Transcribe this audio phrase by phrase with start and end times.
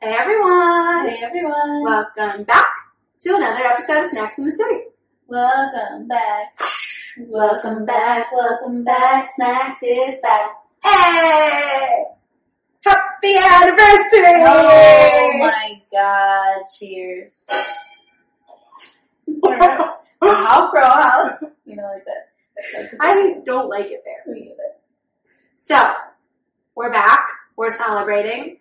[0.00, 1.08] Hey everyone!
[1.08, 1.82] Hey everyone!
[1.82, 2.68] Welcome back
[3.20, 4.84] to another episode of Snacks in the City.
[5.26, 6.56] Welcome back.
[7.18, 10.50] Welcome back, welcome back, Snacks is back.
[10.84, 12.04] Hey!
[12.86, 14.44] Happy anniversary!
[14.46, 17.42] Oh my god, cheers.
[20.22, 21.42] How pro house.
[21.66, 22.28] You know, like that.
[22.72, 24.32] That's I don't like it there.
[24.32, 24.76] Me either.
[25.56, 25.92] So,
[26.76, 27.26] we're back.
[27.56, 28.58] We're celebrating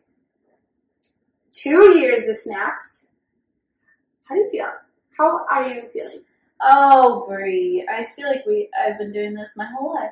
[1.51, 3.07] two years of snacks.
[4.25, 4.71] How do you feel?
[5.17, 6.21] How are you feeling?
[6.61, 10.11] Oh, Brie, I feel like we I've been doing this my whole life.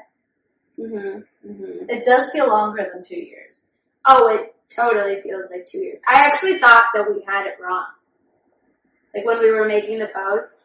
[0.80, 1.52] Mm-hmm.
[1.52, 1.90] Mm-hmm.
[1.90, 3.52] It does feel longer than two years.
[4.06, 6.00] Oh, it totally feels like two years.
[6.08, 7.88] I actually thought that we had it wrong.
[9.14, 10.62] Like when we were making the post.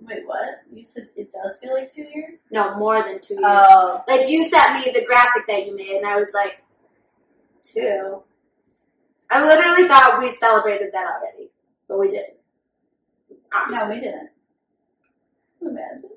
[0.00, 0.62] Wait, what?
[0.72, 2.40] You said it does feel like two years?
[2.50, 3.44] No, more than two years.
[3.46, 4.04] Oh.
[4.06, 6.62] like you sent me the graphic that you made, and I was like,
[7.62, 8.22] two.
[9.30, 11.50] I literally thought we celebrated that already,
[11.88, 12.36] but we didn't.
[13.70, 14.30] no, we didn't.
[15.60, 16.04] Imagine.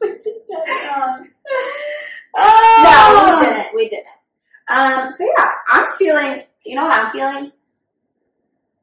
[0.00, 1.28] we just got it wrong.
[2.36, 3.36] No, Oh!
[3.40, 3.66] we didn't.
[3.74, 4.06] We didn't.
[4.68, 6.42] Um, so yeah, I'm feeling.
[6.64, 7.52] You know what I'm feeling?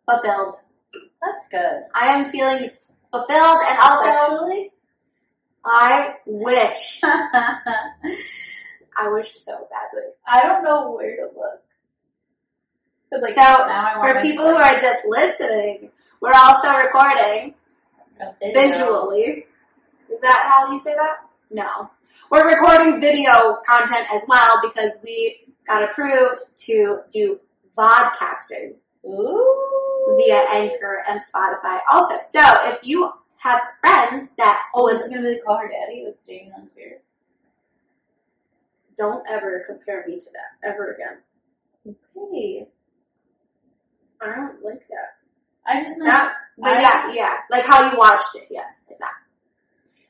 [0.05, 0.55] Fulfilled.
[0.93, 1.83] That's good.
[1.95, 2.69] I am feeling
[3.11, 4.71] fulfilled, and also Sexually?
[5.65, 6.99] I wish.
[7.03, 10.09] I wish so badly.
[10.27, 11.61] I don't know where to look.
[13.21, 15.89] Like, So, now I For people who are just listening,
[16.21, 17.53] we're also recording
[18.41, 18.61] video.
[18.61, 19.45] visually.
[20.09, 21.27] Is that how you say that?
[21.51, 21.89] No.
[22.31, 27.39] We're recording video content as well because we got approved to do
[27.77, 28.73] vodcasting
[29.05, 30.15] Ooh.
[30.17, 32.15] via Anchor and Spotify also.
[32.29, 36.51] So if you have friends that Oh, is gonna be Call Her Daddy with Jamie
[36.57, 37.01] Lynn Spears.
[38.97, 41.95] don't ever compare me to that ever again.
[42.33, 42.67] Hey,
[44.21, 45.17] I don't like that.
[45.67, 48.47] I just meant That, but I- yeah, yeah, like how you watched it.
[48.49, 49.13] Yes, like that.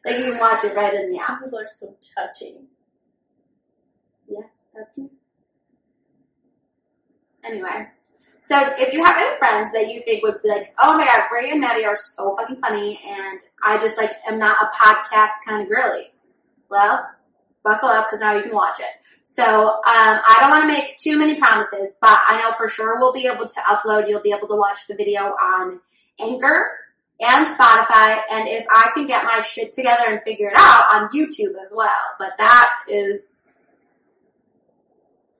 [0.05, 1.41] Like you can watch it right in the app.
[1.43, 2.67] people are so touching.
[4.27, 4.41] Yeah,
[4.75, 5.09] that's me.
[7.43, 7.87] Anyway,
[8.41, 11.21] so if you have any friends that you think would be like, oh my god,
[11.33, 15.31] Ray and Maddie are so fucking funny, and I just like am not a podcast
[15.47, 16.11] kind of girly.
[16.69, 17.07] Well,
[17.65, 19.03] buckle up because now you can watch it.
[19.23, 22.99] So um, I don't want to make too many promises, but I know for sure
[22.99, 24.07] we'll be able to upload.
[24.07, 25.81] You'll be able to watch the video on
[26.19, 26.69] Anchor
[27.19, 31.09] and Spotify, and if I can get my shit together and figure it out on
[31.09, 31.89] YouTube as well.
[32.19, 33.55] But that is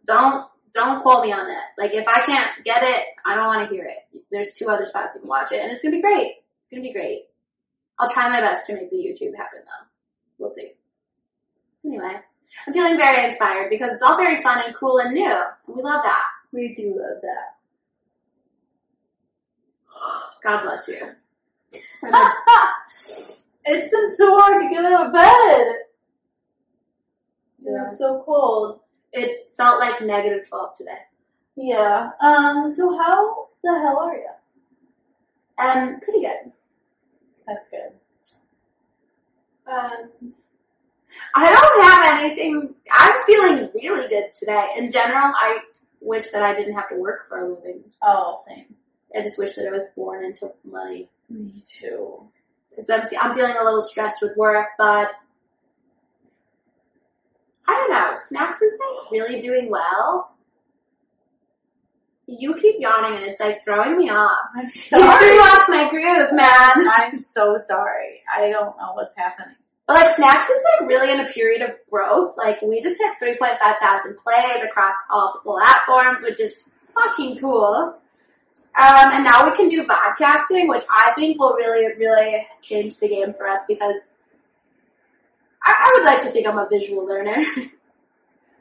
[0.06, 1.70] don't don't quote me on that.
[1.78, 4.24] Like if I can't get it, I don't want to hear it.
[4.32, 6.34] There's two other spots you can watch it, and it's gonna be great.
[6.62, 7.24] It's gonna be great.
[8.00, 9.88] I'll try my best to make the YouTube happen though.
[10.38, 10.72] We'll see.
[11.86, 12.16] Anyway,
[12.66, 15.30] I'm feeling very inspired because it's all very fun and cool and new.
[15.30, 16.24] And we love that.
[16.52, 17.56] We do love that.
[20.44, 21.12] God bless you.
[23.66, 25.76] it's been so hard to get out of bed.
[27.64, 27.86] Yeah.
[27.88, 28.80] It's so cold.
[29.12, 30.92] It felt like negative 12 today.
[31.56, 32.12] Yeah.
[32.22, 32.72] Um.
[32.76, 34.30] So how the hell are you?
[35.58, 36.52] Um, pretty good.
[37.48, 37.94] That's good.
[39.72, 40.34] Um,
[41.38, 42.76] I don't have anything.
[42.92, 44.68] I'm feeling really good today.
[44.78, 45.58] In general, I
[46.02, 47.84] wish that I didn't have to work for a living.
[48.02, 48.74] Oh, same.
[49.16, 51.10] I just wish that I was born into money.
[51.30, 52.24] Me too.
[52.70, 55.10] Because I'm, I'm feeling a little stressed with work, but
[57.68, 58.14] I don't know.
[58.18, 60.32] Snacks is like really doing well.
[62.28, 64.38] You keep yawning and it's like throwing me off.
[64.56, 65.04] I'm You sorry.
[65.04, 66.90] threw off my groove, man.
[66.90, 68.22] I'm so sorry.
[68.36, 69.56] I don't know what's happening.
[69.88, 72.36] But like Snacks is like really in a period of growth.
[72.38, 77.98] Like we just hit 3.5 thousand plays across all platforms, which is fucking cool.
[78.78, 83.08] Um, and now we can do vodcasting, which I think will really, really change the
[83.08, 84.10] game for us because
[85.64, 87.36] I, I would like to think I'm a visual learner.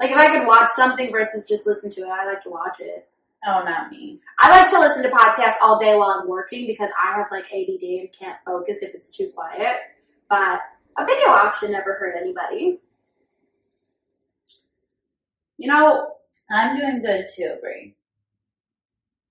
[0.01, 2.81] like if I could watch something versus just listen to it, I like to watch
[2.81, 3.09] it.
[3.47, 4.21] Oh, not me.
[4.39, 7.45] I like to listen to podcasts all day while I'm working because I have like
[7.47, 9.77] ADD and can't focus if it's too quiet.
[10.31, 10.61] But
[10.97, 12.81] a video option never hurt anybody.
[15.57, 16.13] You know,
[16.51, 17.95] I'm doing good too, Brie.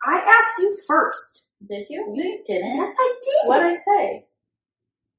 [0.06, 1.44] I asked you first.
[1.68, 2.14] Did you?
[2.14, 2.76] You didn't.
[2.76, 3.48] Yes, I did.
[3.48, 4.26] What did I say?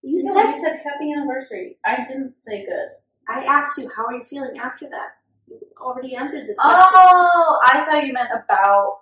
[0.03, 1.79] you No, said you said happy anniversary.
[1.85, 2.89] I didn't say good.
[3.29, 5.17] I asked you how are you feeling after that.
[5.49, 6.87] You already answered this question.
[6.95, 9.01] Oh, I thought you meant about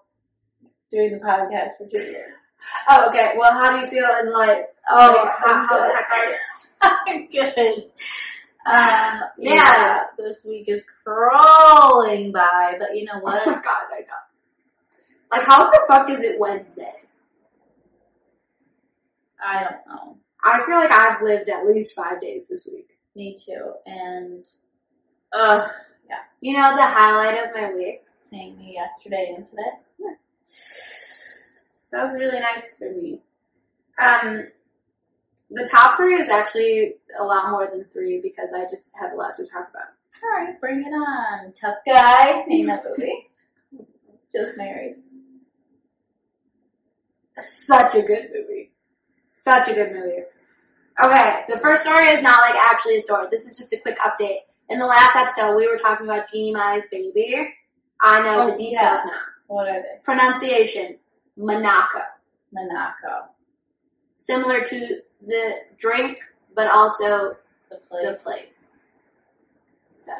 [0.92, 2.32] doing the podcast for two years.
[2.88, 3.32] Oh, okay.
[3.36, 4.68] Well, how do you feel in like?
[4.88, 6.36] Oh, like, how, how the heck are you?
[7.32, 7.84] Good.
[8.64, 9.54] Um, Yeah.
[9.54, 13.62] yeah, this week is crawling by, but you know Oh my what?
[13.64, 14.22] god, I know.
[15.30, 16.92] Like, how the fuck is it Wednesday?
[19.44, 20.16] I don't know.
[20.44, 22.90] I feel like I've lived at least five days this week.
[23.16, 23.72] Me too.
[23.86, 24.46] And,
[25.32, 25.68] uh,
[26.08, 26.16] yeah.
[26.40, 28.02] You know the highlight of my week?
[28.24, 29.62] seeing me yesterday and today.
[31.90, 33.20] That was really nice for me.
[34.00, 34.46] Um,
[35.54, 39.16] the top three is actually a lot more than three because I just have a
[39.16, 39.88] lot to talk about.
[40.22, 41.52] Alright, bring it on.
[41.52, 42.44] Tough guy.
[42.46, 43.28] Name that movie.
[44.32, 44.96] Just married.
[47.38, 48.72] Such a good movie.
[49.28, 50.22] Such a good movie.
[51.02, 53.26] Okay, the first story is not like actually a story.
[53.30, 54.40] This is just a quick update.
[54.68, 57.34] In the last episode, we were talking about Jeannie Mai's baby.
[58.00, 59.04] I know Oh, the details yeah.
[59.06, 59.20] now.
[59.46, 60.00] What are they?
[60.04, 60.98] Pronunciation,
[61.36, 62.00] Monaco.
[62.52, 63.28] Monaco.
[64.14, 66.18] Similar to the drink,
[66.54, 67.36] but also
[67.70, 68.04] The place.
[68.06, 68.70] the place.
[69.86, 70.12] So,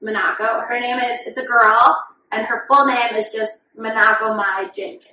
[0.00, 0.60] Monaco.
[0.68, 1.96] Her name is, it's a girl,
[2.32, 5.08] and her full name is just Monaco Mai Jenkins.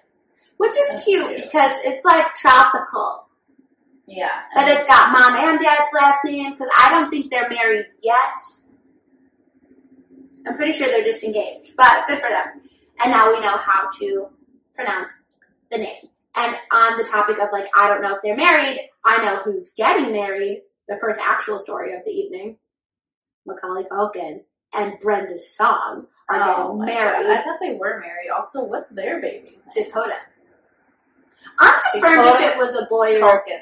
[0.57, 1.43] Which is That's cute cute.
[1.45, 3.27] because it's like tropical.
[4.07, 4.41] Yeah.
[4.53, 8.45] But it's got mom and dad's last name because I don't think they're married yet.
[10.45, 12.61] I'm pretty sure they're just engaged, but good for them.
[13.03, 14.27] And now we know how to
[14.75, 15.35] pronounce
[15.71, 16.09] the name.
[16.35, 19.69] And on the topic of like, I don't know if they're married, I know who's
[19.77, 20.63] getting married.
[20.87, 22.57] The first actual story of the evening,
[23.45, 24.41] Macaulay Culkin
[24.73, 27.25] and Brenda Song are Oh getting married.
[27.27, 27.31] God.
[27.37, 28.29] I thought they were married.
[28.35, 29.85] Also, what's their baby's name?
[29.87, 30.15] Dakota.
[31.59, 33.61] I'm confirmed Dakota if it was a boy or Culkin.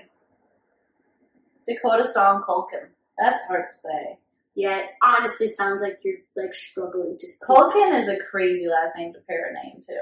[1.68, 2.88] Dakota Song Culkin.
[3.18, 4.18] That's hard to say.
[4.56, 7.48] Yeah, it honestly sounds like you're like struggling to speak.
[7.48, 9.94] Culkin is a crazy last name to pair a name to.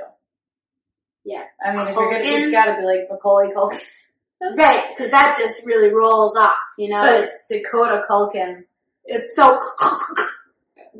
[1.26, 1.44] Yeah.
[1.64, 2.42] I mean, if you're gonna, Culkin.
[2.44, 3.82] it's gotta be like Macaulay Culkin.
[4.42, 7.04] Right, because that just really rolls off, you know?
[7.06, 8.64] But It's, Dakota Culkin.
[9.06, 9.60] it's so.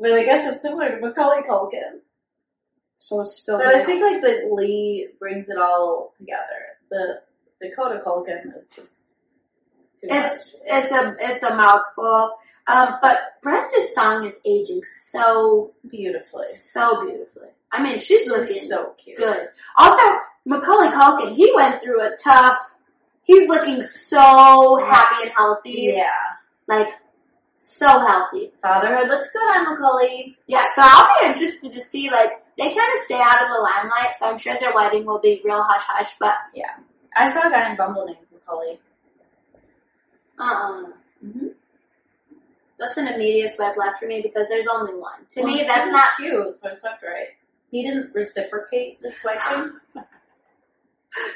[0.00, 2.00] But I guess it's similar to Macaulay Culkin.
[2.98, 3.58] so still.
[3.58, 6.78] But I think like the Lee brings it all together.
[6.88, 7.20] The
[7.60, 9.08] Dakota Culkin is just
[10.00, 10.54] too It's much.
[10.66, 12.30] it's a it's a mouthful.
[12.68, 16.46] Um, but Brenda Song is aging so Beautifully.
[16.54, 17.48] so beautifully.
[17.72, 19.16] I mean, she's She's looking so cute.
[19.18, 19.48] good.
[19.76, 20.02] Also,
[20.44, 22.56] Macaulay Culkin, he went through a tough.
[23.28, 26.10] He's looking so happy and healthy, Yeah.
[26.66, 26.88] like
[27.56, 28.52] so healthy.
[28.62, 30.34] Fatherhood looks good on Macaulay.
[30.46, 33.60] Yeah, so I'll be interested to see like they kind of stay out of the
[33.60, 36.10] limelight, so I'm sure their wedding will be real hush hush.
[36.18, 36.72] But Yeah.
[37.16, 38.80] I saw a guy in Bumble named Macaulay.
[40.38, 40.84] uh,
[41.24, 41.48] Mm-hmm.
[42.78, 45.26] that's an immediate swipe left for me because there's only one.
[45.30, 46.10] To me, that's not.
[46.16, 46.56] cute.
[46.64, 46.68] I
[47.04, 47.26] right.
[47.72, 49.72] He didn't reciprocate the swiping.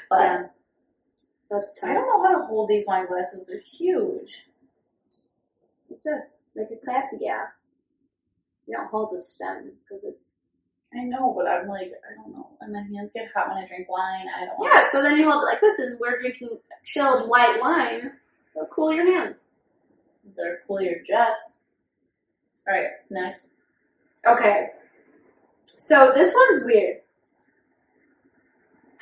[0.08, 0.46] but Yeah,
[1.52, 3.46] that's I don't know how to hold these wine glasses.
[3.46, 4.44] They're huge.
[5.90, 6.44] Like this.
[6.56, 7.48] like a classy gal.
[8.66, 10.34] You don't hold the stem because it's
[10.94, 12.48] I know, but I'm like, I don't know.
[12.60, 14.26] And my hands get hot when I drink wine.
[14.34, 14.84] I don't want yeah.
[14.90, 18.12] So then you hold it like this, and we're drinking chilled white wine.
[18.54, 19.36] It'll cool your hands.
[20.36, 21.52] They're cool your jets.
[22.68, 23.40] Alright, next.
[24.26, 24.68] Okay.
[25.66, 27.01] So this one's weird.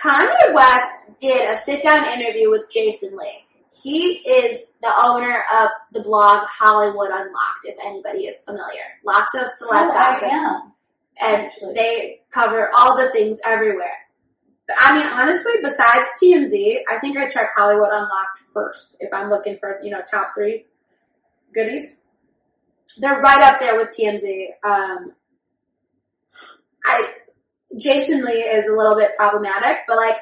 [0.02, 3.44] Kanye West did a sit down interview with Jason Lee.
[3.72, 8.82] He is the owner of the blog Hollywood Unlocked, if anybody is familiar.
[9.04, 10.28] Lots of celeb Oh, I gossip.
[10.32, 10.72] am.
[11.20, 11.74] And actually.
[11.74, 13.92] they cover all the things everywhere.
[14.78, 19.56] I mean, honestly, besides TMZ, I think I check Hollywood Unlocked first if I'm looking
[19.58, 20.66] for, you know, top three
[21.52, 21.98] goodies.
[22.98, 24.46] They're right up there with TMZ.
[24.64, 25.12] Um,
[26.84, 27.12] I,
[27.76, 30.16] Jason Lee is a little bit problematic, but like,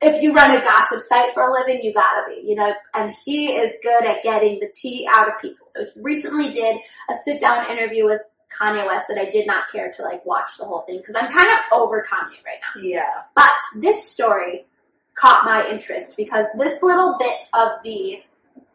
[0.00, 3.12] if you run a gossip site for a living, you gotta be, you know, and
[3.24, 5.66] he is good at getting the tea out of people.
[5.66, 6.76] So he recently did
[7.10, 8.20] a sit down interview with
[8.56, 11.30] Kanye West that I did not care to like watch the whole thing because I'm
[11.32, 12.80] kind of over Kanye right now.
[12.80, 13.22] Yeah.
[13.34, 14.66] But this story
[15.14, 18.22] caught my interest because this little bit of the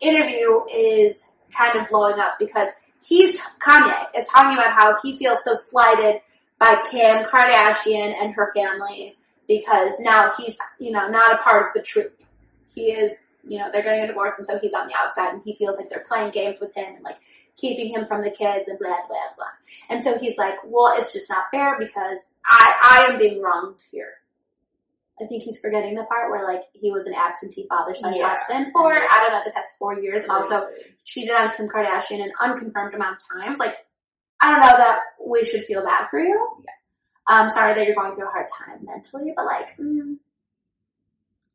[0.01, 1.27] interview is
[1.57, 2.69] kind of blowing up because
[3.01, 6.21] he's Kanye is talking about how he feels so slighted
[6.63, 9.17] by Kim Kardashian and her family
[9.47, 12.17] because now he's you know not a part of the troop.
[12.73, 15.41] He is you know they're getting a divorce and so he's on the outside and
[15.43, 17.17] he feels like they're playing games with him and like
[17.57, 19.53] keeping him from the kids and blah blah blah.
[19.89, 22.73] And so he's like, well, it's just not fair because I
[23.07, 24.13] I am being wronged here.
[25.21, 28.29] I think he's forgetting the part where like he was an absentee father slash Yeah.
[28.35, 28.93] husband for.
[28.95, 30.65] I don't know the past four years and also
[31.03, 33.59] cheated on Kim Kardashian an unconfirmed amount of times.
[33.59, 33.75] Like,
[34.43, 36.47] I don't know that we should feel bad for you.
[36.59, 36.71] Yeah.
[37.27, 40.17] I'm sorry that you're going through a hard time mentally, but like, mm,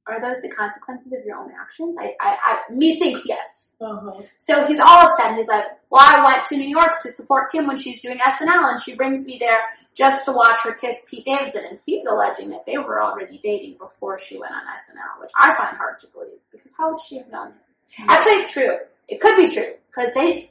[0.07, 1.99] are those the consequences of your own actions?
[2.01, 3.77] I, I, I me thinks yes.
[3.79, 4.23] Uh-huh.
[4.39, 5.27] So he's all upset.
[5.27, 8.17] And he's like, "Well, I went to New York to support Kim when she's doing
[8.17, 9.59] SNL, and she brings me there
[9.95, 13.77] just to watch her kiss Pete Davidson." And he's alleging that they were already dating
[13.79, 17.19] before she went on SNL, which I find hard to believe because how would she
[17.19, 17.49] have known
[17.89, 18.07] him?
[18.09, 18.79] Actually, true.
[19.09, 20.51] It could be true because they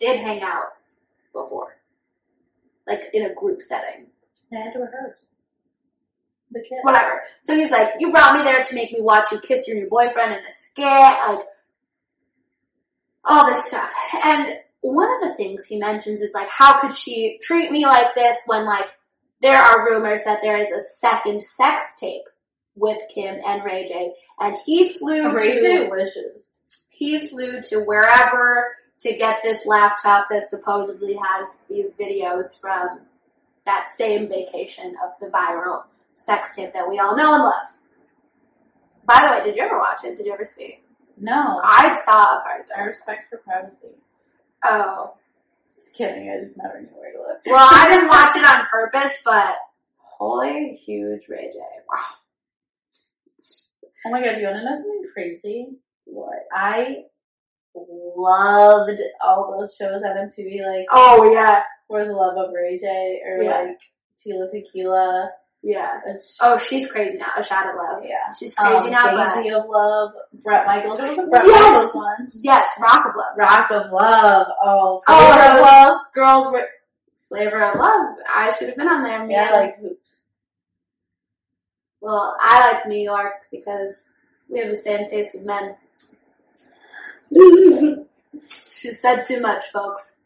[0.00, 0.75] did hang out
[1.42, 1.76] before,
[2.86, 4.06] like in a group setting.
[4.50, 5.16] They had to rehearse.
[6.52, 6.78] The kiss.
[6.82, 7.22] whatever.
[7.42, 9.88] So he's like, you brought me there to make me watch you kiss your new
[9.88, 11.44] boyfriend in a skit, like
[13.24, 13.92] all this stuff.
[14.22, 18.14] And one of the things he mentions is like, how could she treat me like
[18.14, 18.86] this when like
[19.42, 22.22] there are rumors that there is a second sex tape
[22.76, 26.50] with Kim and Ray J, and he flew Ray to J wishes.
[26.88, 33.00] he flew to wherever to get this laptop that supposedly has these videos from
[33.64, 35.84] that same vacation of the viral
[36.14, 37.68] sex tape that we all know and love.
[39.04, 40.16] By the way, did you ever watch it?
[40.16, 40.64] Did you ever see?
[40.64, 40.78] it?
[41.18, 41.60] No.
[41.62, 43.94] I saw a part of I respect her privacy.
[44.64, 45.16] Oh.
[45.76, 46.30] Just kidding.
[46.30, 47.38] I just never knew where to look.
[47.46, 49.56] Well, I didn't watch it on purpose, but
[49.98, 51.58] holy huge Ray J.
[51.58, 52.04] Wow.
[54.06, 55.68] Oh my god, you want to know something crazy?
[56.04, 56.46] What?
[56.52, 57.04] I
[58.16, 61.62] loved all those shows on MTV, like Oh yeah.
[61.88, 63.60] For the Love of Ray J or Yeah.
[63.68, 63.78] like
[64.18, 65.30] Tila Tequila.
[65.62, 66.00] Yeah.
[66.20, 67.26] sh- Oh, she's crazy now.
[67.36, 68.02] A shot of love.
[68.04, 68.32] yeah.
[68.38, 71.00] She's crazy Um, now, but Daisy of Love, Bret Michaels.
[71.00, 71.62] Was a Bret Yes!
[71.74, 72.30] Michaels one.
[72.34, 73.36] yes, rock of love.
[73.36, 74.46] Rock of Love.
[74.64, 76.00] Oh, Oh, Flavor of Love.
[76.14, 76.68] Girls were
[77.28, 78.16] flavor of love.
[78.32, 79.28] I should have been on there.
[79.28, 79.50] Yeah.
[79.52, 80.18] I liked Hoops.
[82.00, 84.08] Well, I like New York because
[84.48, 85.74] we have the same taste of men.
[88.72, 90.16] she said too much, folks.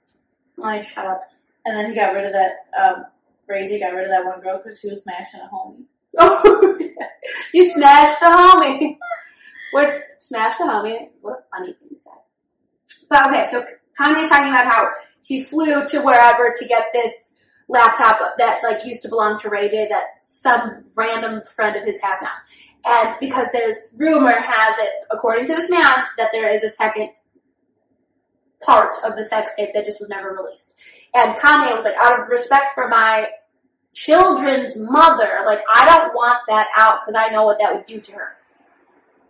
[0.62, 1.23] I shut up.
[1.64, 3.04] And then he got rid of that, um,
[3.47, 5.85] Ray J got rid of that one girl because she was smashing a homie.
[6.19, 6.78] Oh,
[7.54, 8.97] you smashed the homie.
[9.73, 10.02] What?
[10.19, 11.09] Smashed the homie.
[11.21, 12.11] What a funny thing to say.
[13.09, 13.64] But okay, so
[14.00, 14.88] Kanye's talking about how
[15.23, 17.35] he flew to wherever to get this
[17.69, 22.00] laptop that like used to belong to Ray J that some random friend of his
[22.02, 22.28] has now.
[22.84, 27.10] And because there's rumor has it, according to this man, that there is a second
[28.60, 30.75] part of the sex tape that just was never released.
[31.14, 33.26] And Kanye was like, out of respect for my
[33.92, 38.00] children's mother, like I don't want that out because I know what that would do
[38.00, 38.37] to her.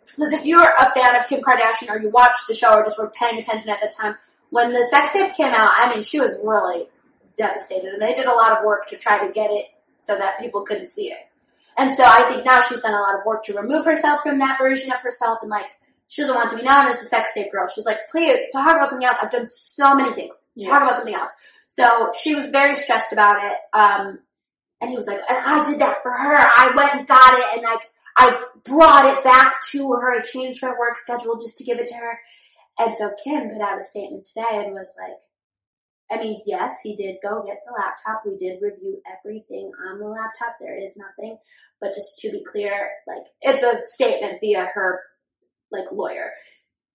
[0.06, 2.98] Because if you're a fan of Kim Kardashian or you watched the show or just
[2.98, 4.16] were paying attention at the time,
[4.50, 6.88] when the sex tape came out, I mean, she was really
[7.36, 9.66] devastated, and they did a lot of work to try to get it
[10.00, 11.29] so that people couldn't see it.
[11.76, 14.38] And so I think now she's done a lot of work to remove herself from
[14.38, 15.66] that version of herself, and like
[16.08, 17.68] she doesn't want to be known as the sex tape girl.
[17.72, 19.16] She's like, please talk about something else.
[19.22, 20.44] I've done so many things.
[20.56, 20.70] Yeah.
[20.70, 21.30] Talk about something else.
[21.66, 23.56] So she was very stressed about it.
[23.72, 24.18] Um,
[24.80, 26.34] and he was like, and I did that for her.
[26.36, 27.82] I went and got it, and like
[28.16, 30.18] I brought it back to her.
[30.18, 32.18] I changed her work schedule just to give it to her.
[32.78, 35.16] And so Kim put out a statement today and was like,
[36.10, 38.22] I mean, yes, he did go get the laptop.
[38.26, 40.56] We did review everything on the laptop.
[40.60, 41.38] There is nothing.
[41.80, 45.00] But just to be clear, like, it's a statement via her,
[45.70, 46.32] like, lawyer.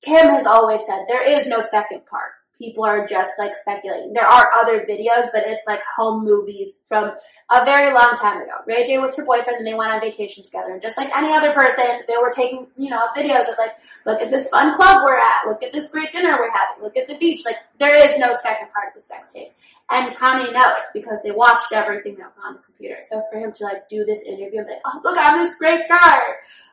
[0.04, 2.32] Kim has always said there is no second part.
[2.58, 4.14] People are just, like, speculating.
[4.14, 7.12] There are other videos, but it's like home movies from
[7.52, 8.54] a very long time ago.
[8.66, 10.72] Ray J was her boyfriend and they went on vacation together.
[10.72, 13.74] And just like any other person, they were taking, you know, videos of like,
[14.06, 16.98] look at this fun club we're at, look at this great dinner we're having, look
[16.98, 17.44] at the beach.
[17.46, 19.52] Like, there is no second part of the sex tape.
[19.92, 22.98] And Kanye knows because they watched everything that was on the computer.
[23.08, 25.54] So for him to like do this interview and be like, oh look, I'm this
[25.56, 26.18] great guy.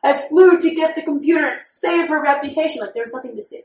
[0.03, 2.81] I flew to get the computer and save her reputation.
[2.81, 3.61] Like there was nothing to see.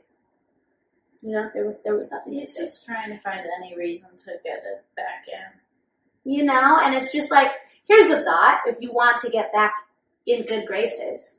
[1.21, 4.31] You know, there was there was nothing He's just trying to find any reason to
[4.43, 6.31] get it back in.
[6.31, 7.51] You know, and it's just like,
[7.87, 9.73] here's the thought: if you want to get back
[10.25, 11.37] in good graces,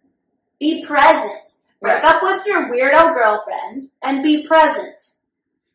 [0.59, 1.55] be present.
[1.81, 2.05] Break Right.
[2.05, 5.01] up with your weirdo girlfriend and be present.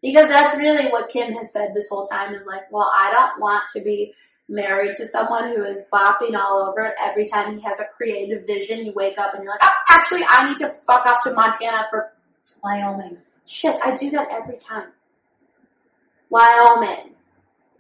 [0.04, 3.42] Because that's really what Kim has said this whole time is like, well, I don't
[3.42, 4.14] want to be
[4.48, 8.46] married to someone who is bopping all over it every time he has a creative
[8.46, 8.86] vision.
[8.86, 11.88] You wake up and you're like, oh, actually, I need to fuck off to Montana
[11.90, 12.14] for
[12.64, 13.18] Wyoming.
[13.46, 13.76] Shit.
[13.84, 14.90] I do that every time.
[16.30, 17.14] Wyoming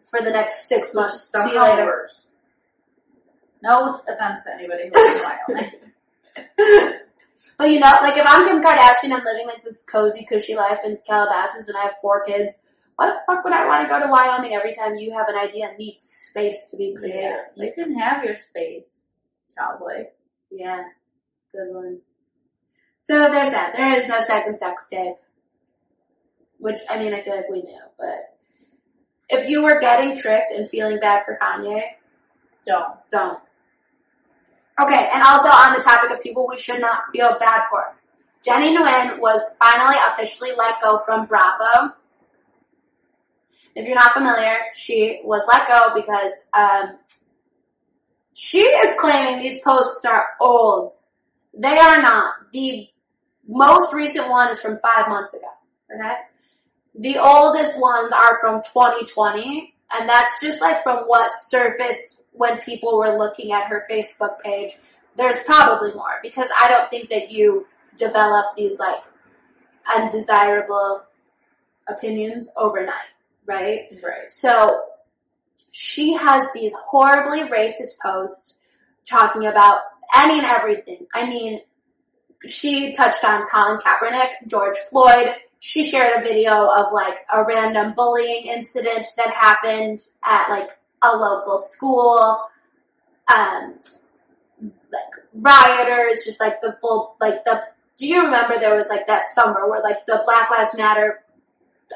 [0.03, 1.31] for the next six months.
[1.31, 1.85] See you later.
[1.85, 2.21] worse.
[3.63, 5.61] No offense to anybody who lives in
[6.57, 6.95] Wyoming.
[7.57, 10.79] But you know, like if I'm Kim Kardashian, I'm living like this cozy, cushy life
[10.83, 12.59] in Calabasas, and I have four kids.
[12.97, 15.35] Why the fuck would I want to go to Wyoming every time you have an
[15.35, 17.31] idea and need space to be creative?
[17.55, 18.97] Yeah, you can have your space,
[19.57, 20.05] cowboy.
[20.51, 20.83] Yeah,
[21.51, 21.99] good one.
[22.99, 23.73] So there's that.
[23.75, 25.15] There is no second sex tape,
[26.59, 28.35] which I mean, I feel like we knew, but
[29.29, 31.81] if you were getting tricked and feeling bad for Kanye,
[32.67, 32.95] Don't.
[33.11, 33.39] don't.
[34.79, 37.95] Okay, and also on the topic of people we should not feel bad for.
[38.43, 41.93] Jennie Nguyen was finally officially let go from Bravo.
[43.75, 46.97] If you're not familiar, she was let go because um,
[48.33, 50.93] she is claiming these posts are old.
[51.57, 52.33] They are not.
[52.51, 52.87] The
[53.47, 55.47] most recent one is from five months ago.
[55.93, 56.13] Okay?
[56.97, 62.97] The oldest ones are from 2020, and that's just like from what surfaced when people
[62.97, 64.77] were looking at her Facebook page.
[65.17, 69.03] There's probably more because I don't think that you develop these like
[69.93, 71.03] undesirable
[71.87, 73.13] opinions overnight,
[73.45, 73.87] right?
[74.03, 74.29] Right.
[74.29, 74.83] So
[75.71, 78.55] she has these horribly racist posts
[79.09, 79.79] talking about
[80.15, 81.05] any and everything.
[81.13, 81.61] I mean,
[82.45, 85.29] she touched on Colin Kaepernick, George Floyd.
[85.67, 90.69] She shared a video of like a random bullying incident that happened at like
[91.01, 92.37] a local school.
[93.27, 93.79] Um,
[94.61, 97.63] like rioters, just like the full, like the,
[97.97, 101.23] do you remember there was like that summer where like the Black Lives Matter,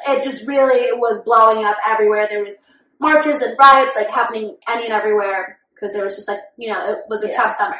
[0.07, 2.27] it just really was blowing up everywhere.
[2.27, 2.55] There was
[2.97, 6.93] marches and riots like happening any and everywhere because there was just like, you know,
[6.93, 7.35] it was a Yeah.
[7.35, 7.79] tough summer.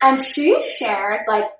[0.00, 1.50] And she shared like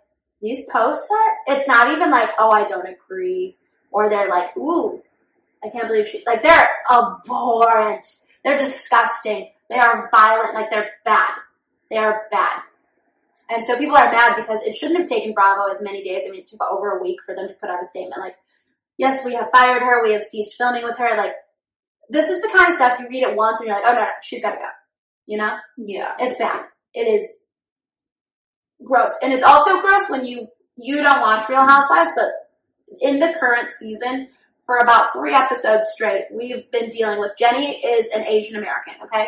[0.40, 3.56] these posts are, it's not even like, oh, I don't agree.
[3.90, 5.02] Or they're like, ooh,
[5.64, 8.06] I can't believe she, like they're abhorrent.
[8.44, 9.50] They're disgusting.
[9.68, 10.54] They are violent.
[10.54, 11.30] Like they're bad.
[11.90, 12.60] They are bad.
[13.48, 16.22] And so people are mad because it shouldn't have taken Bravo as many days.
[16.26, 18.36] I mean, it took over a week for them to put out a statement like,
[18.98, 20.02] yes, we have fired her.
[20.02, 21.16] We have ceased filming with her.
[21.16, 21.32] Like,
[22.08, 24.00] this is the kind of stuff you read it once and you're like, oh no,
[24.00, 24.68] no she's gotta go.
[25.26, 25.56] You know?
[25.76, 26.12] Yeah.
[26.18, 26.66] It's bad.
[26.94, 27.45] It is
[28.84, 29.12] gross.
[29.22, 32.30] And it's also gross when you, you don't watch Real Housewives, but
[33.00, 34.28] in the current season,
[34.64, 39.26] for about three episodes straight, we've been dealing with Jennie is an Asian American, okay?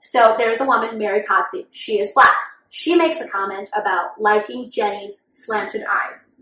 [0.00, 1.66] So there's a woman, Mary Cosby.
[1.72, 2.34] She is black.
[2.70, 6.36] She makes a comment about liking Jennie's slanted eyes,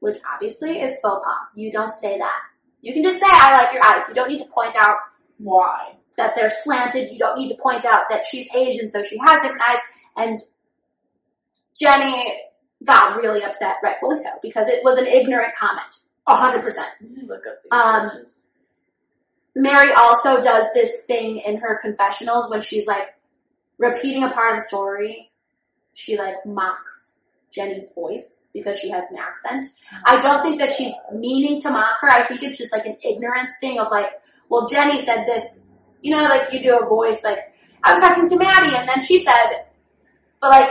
[0.00, 1.48] which obviously is faux pas.
[1.54, 2.40] You don't say that.
[2.80, 4.04] You can just say, I like your eyes.
[4.08, 4.96] You don't need to point out
[5.38, 5.94] Why?
[6.16, 7.12] that they're slanted.
[7.12, 9.78] You don't need to point out that she's Asian, so she has different eyes.
[10.16, 10.40] And
[11.80, 12.40] Jennie
[12.84, 15.96] got really upset, rightfully so, because it was an ignorant comment.
[16.26, 16.88] A hundred percent.
[17.26, 18.24] Look up Um.
[19.56, 23.14] Mary also does this thing in her confessionals when she's like
[23.78, 25.30] repeating a part of a story.
[25.92, 27.18] She like mocks
[27.52, 29.66] Jennie's voice because she has an accent.
[30.04, 32.10] I don't think that she's meaning to mock her.
[32.10, 34.06] I think it's just like an ignorance thing of like,
[34.48, 35.64] well, Jennie said this,
[36.02, 37.38] you know, like you do a voice like,
[37.84, 39.66] I was talking to Maddie and then she said,
[40.44, 40.70] but like,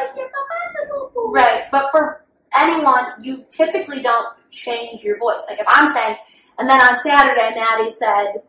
[1.16, 1.64] right.
[1.72, 2.24] But for
[2.56, 5.42] anyone, you typically don't change your voice.
[5.50, 6.16] Like if I'm saying,
[6.60, 8.44] and then on Saturday, Maddie said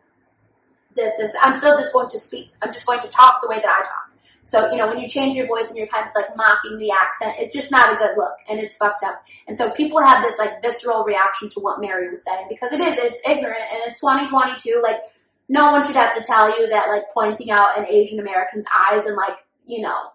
[0.95, 2.51] this, this, I'm still just going to speak.
[2.61, 4.11] I'm just going to talk the way that I talk.
[4.47, 6.91] So, you know, when you change your voice and you're kind of like mocking the
[6.91, 9.23] accent, it's just not a good look and it's fucked up.
[9.47, 12.79] And so people have this like visceral reaction to what Mary was saying because it
[12.79, 14.79] is, it's ignorant and it's 2022.
[14.83, 15.01] Like,
[15.49, 19.05] no one should have to tell you that like pointing out an Asian American's eyes
[19.05, 20.11] and like, you know,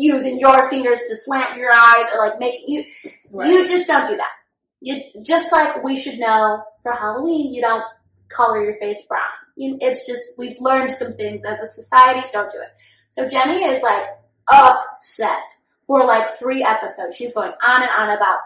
[0.00, 2.84] using your fingers to slant your eyes or like make you,
[3.44, 4.32] you just don't do that.
[4.80, 7.84] You just like we should know for Halloween, you don't
[8.30, 9.20] color your face brown.
[9.56, 12.26] You, it's just we've learned some things as a society.
[12.32, 12.70] Don't do it.
[13.10, 14.04] So Jennie is like
[14.48, 15.40] upset
[15.86, 17.16] for like three episodes.
[17.16, 18.38] She's going on and on about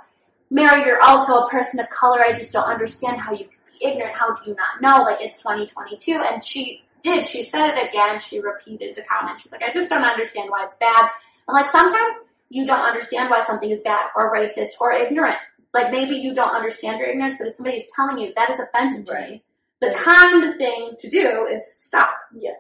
[0.51, 0.85] Mary.
[0.85, 2.21] You're also a person of color.
[2.21, 4.17] I just don't understand how you could be ignorant.
[4.17, 5.05] How do you not know?
[5.05, 7.25] Like it's 2022, and she did.
[7.27, 8.19] She said it again.
[8.19, 9.39] She repeated the comment.
[9.39, 11.11] She's like, I just don't understand why it's bad.
[11.49, 12.15] And like sometimes
[12.49, 15.37] you don't understand why something is bad or racist or ignorant.
[15.73, 18.61] Like maybe you don't understand your ignorance, but if somebody is telling you that is
[18.61, 19.45] offensive to me, Right.
[19.81, 19.97] the Right.
[19.97, 22.15] kind thing to do is stop.
[22.33, 22.53] Yeah.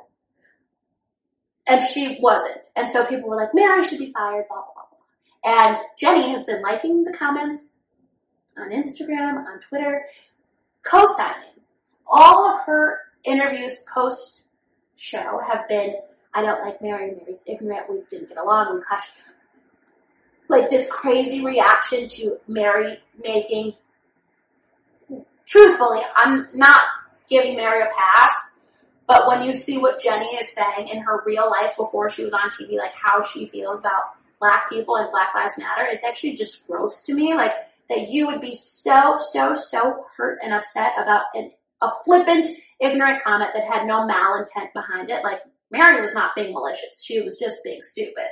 [1.66, 2.66] And she wasn't.
[2.76, 5.66] And so people were like, man, I should be fired, blah, blah, blah, blah.
[5.66, 7.80] And Jennie has been liking the comments
[8.58, 10.04] on Instagram, on Twitter,
[10.82, 11.54] co-signing.
[12.06, 14.42] All of her interviews post
[14.96, 15.94] show have been,
[16.34, 19.10] I don't like Mary, Mary's ignorant, we didn't get along, we clashed.
[20.48, 23.74] Like this crazy reaction to Mary making,
[25.46, 26.84] truthfully, I'm not
[27.30, 28.56] giving Mary a pass,
[29.06, 32.32] but when you see what Jennie is saying in her real life before she was
[32.32, 34.02] on TV, like how she feels about
[34.40, 37.34] black people and Black Lives Matter, it's actually just gross to me.
[37.34, 37.52] Like
[37.88, 41.50] that you would be so, so, so hurt and upset about an,
[41.82, 42.48] a flippant,
[42.80, 45.22] ignorant comment that had no malintent behind it.
[45.22, 45.40] Like
[45.78, 47.02] Mary was not being malicious.
[47.04, 48.28] She was just being stupid.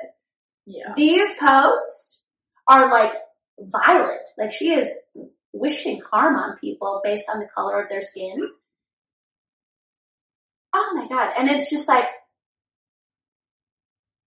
[0.66, 0.94] Yeah.
[0.96, 2.22] These posts
[2.68, 3.12] are like
[3.59, 4.28] violent.
[4.38, 4.88] Like she is
[5.52, 8.37] wishing harm on people based on the color of their skin.
[10.74, 11.33] Oh my god.
[11.38, 12.07] And it's just like,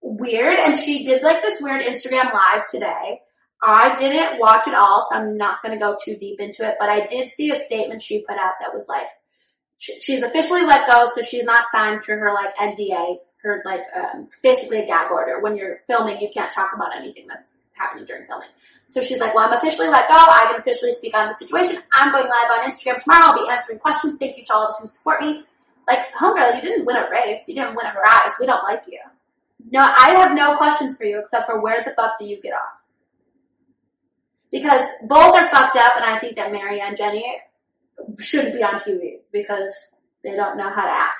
[0.06, 0.58] weird.
[0.58, 3.20] And she did like this weird Instagram live today.
[3.62, 6.76] I didn't watch it all, so I'm not going to go too deep into it,
[6.78, 9.06] but I did see a statement she put out that was like,
[9.78, 13.82] she- she's officially let go, so she's not signed to her like NDA, her like,
[13.94, 15.40] um, basically a gag order.
[15.40, 18.48] When you're filming, you can't talk about anything that's happening during filming.
[18.88, 20.14] So she's like, well, I'm officially let go.
[20.14, 21.82] I can officially speak on the situation.
[21.92, 23.26] I'm going live on Instagram tomorrow.
[23.32, 24.16] I'll be answering questions.
[24.18, 25.44] Thank you to all who support me.
[25.88, 27.42] Like, homegirl, you didn't win a race.
[27.48, 28.32] You didn't win a prize.
[28.40, 29.00] We don't like you.
[29.70, 32.52] No, I have no questions for you except for where the fuck do you get
[32.52, 32.78] off?
[34.52, 37.26] Because both are fucked up, and I think that Mary and Jennie
[38.18, 39.72] shouldn't be on TV because
[40.22, 41.14] they don't know how to act.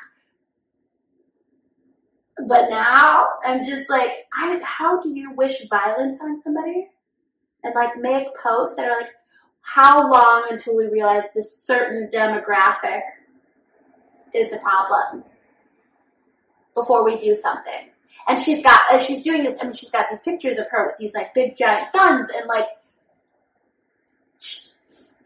[2.47, 6.89] But now I'm just like, I, how do you wish violence on somebody?
[7.63, 9.11] And like make posts that are like,
[9.63, 13.01] how long until we realize this certain demographic
[14.33, 15.25] is the problem
[16.75, 17.91] before we do something?
[18.29, 20.97] And she's got, she's doing this, I mean, she's got these pictures of her with
[20.99, 22.67] these like big giant guns and like,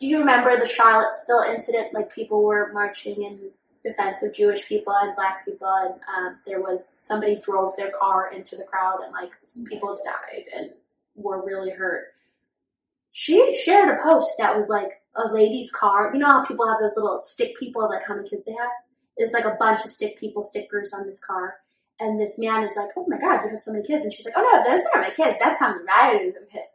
[0.00, 1.92] do you remember the Charlottesville incident?
[1.92, 3.50] Like people were marching in
[3.84, 8.32] defense of Jewish people and black people, and um, there was somebody drove their car
[8.32, 10.70] into the crowd, and like some people died and
[11.14, 12.14] were really hurt.
[13.12, 16.10] She shared a post that was like a lady's car.
[16.12, 18.70] You know how people have those little stick people, like how many kids they have?
[19.18, 21.56] It's like a bunch of stick people stickers on this car.
[21.98, 24.24] And this man is like, "Oh my god, you have so many kids," and she's
[24.24, 25.38] like, "Oh no, those aren't my kids.
[25.38, 26.70] That's how many rioters have hit."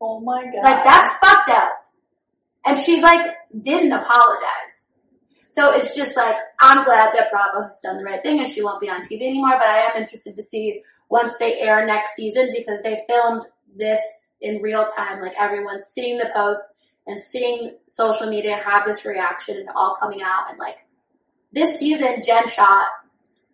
[0.00, 0.62] Oh my god.
[0.62, 1.79] Like that's fucked up.
[2.64, 4.92] And she like didn't apologize.
[5.48, 8.62] So it's just like I'm glad that Bravo has done the right thing and she
[8.62, 12.14] won't be on TV anymore, but I am interested to see once they air next
[12.14, 13.42] season because they filmed
[13.76, 14.00] this
[14.40, 15.20] in real time.
[15.20, 16.62] Like everyone's seeing the post
[17.06, 20.76] and seeing social media have this reaction and all coming out and like
[21.52, 22.84] this season Jen Shah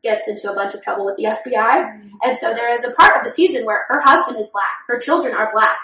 [0.03, 1.53] gets into a bunch of trouble with the FBI.
[1.55, 2.09] Mm-hmm.
[2.23, 4.99] And so there is a part of the season where her husband is black, her
[4.99, 5.77] children are black,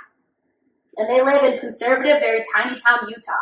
[0.97, 3.33] and they live in conservative, very tiny town Utah.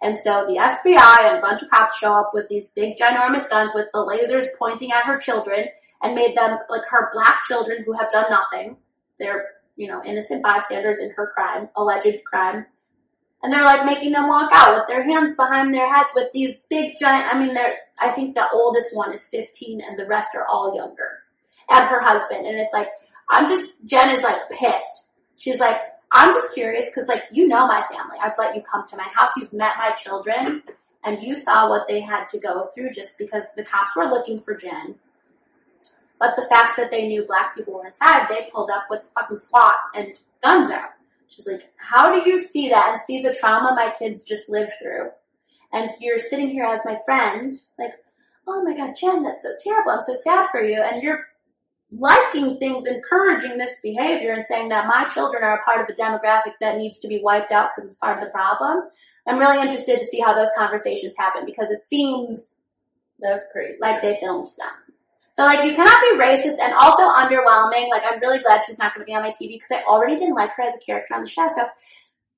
[0.00, 3.48] And so the FBI and a bunch of cops show up with these big, ginormous
[3.48, 5.66] guns with the lasers pointing at her children
[6.02, 8.76] and made them like her black children who have done nothing.
[9.18, 12.66] They're, you know, innocent bystanders in her crime, alleged crime.
[13.42, 16.58] And they're like making them walk out with their hands behind their heads with these
[16.68, 20.30] big giant, I mean, they're, I think the oldest one is 15 and the rest
[20.36, 21.22] are all younger.
[21.68, 22.46] And her husband.
[22.46, 22.88] And it's like,
[23.30, 25.04] I'm just, Jen is like pissed.
[25.36, 25.76] She's like,
[26.12, 28.16] I'm just curious because, like, you know my family.
[28.22, 29.30] I've let you come to my house.
[29.36, 30.62] You've met my children,
[31.04, 34.40] and you saw what they had to go through just because the cops were looking
[34.40, 34.94] for Jen.
[36.18, 39.38] But the fact that they knew black people were inside, they pulled up with fucking
[39.38, 40.90] SWAT and guns out.
[41.28, 44.72] She's like, how do you see that and see the trauma my kids just lived
[44.82, 45.10] through?
[45.72, 47.92] And you're sitting here as my friend, like,
[48.46, 49.92] oh my god, Jen, that's so terrible.
[49.92, 50.82] I'm so sad for you.
[50.82, 51.26] And you're
[51.90, 56.00] liking things, encouraging this behavior, and saying that my children are a part of a
[56.00, 58.88] demographic that needs to be wiped out because it's part of the problem.
[59.26, 62.60] I'm really interested to see how those conversations happen because it seems
[63.20, 63.78] That's crazy.
[63.80, 64.68] like they filmed some.
[65.32, 67.90] So like you cannot be racist and also underwhelming.
[67.90, 70.16] Like I'm really glad she's not going to be on my TV because I already
[70.16, 71.46] didn't like her as a character on the show.
[71.54, 71.66] So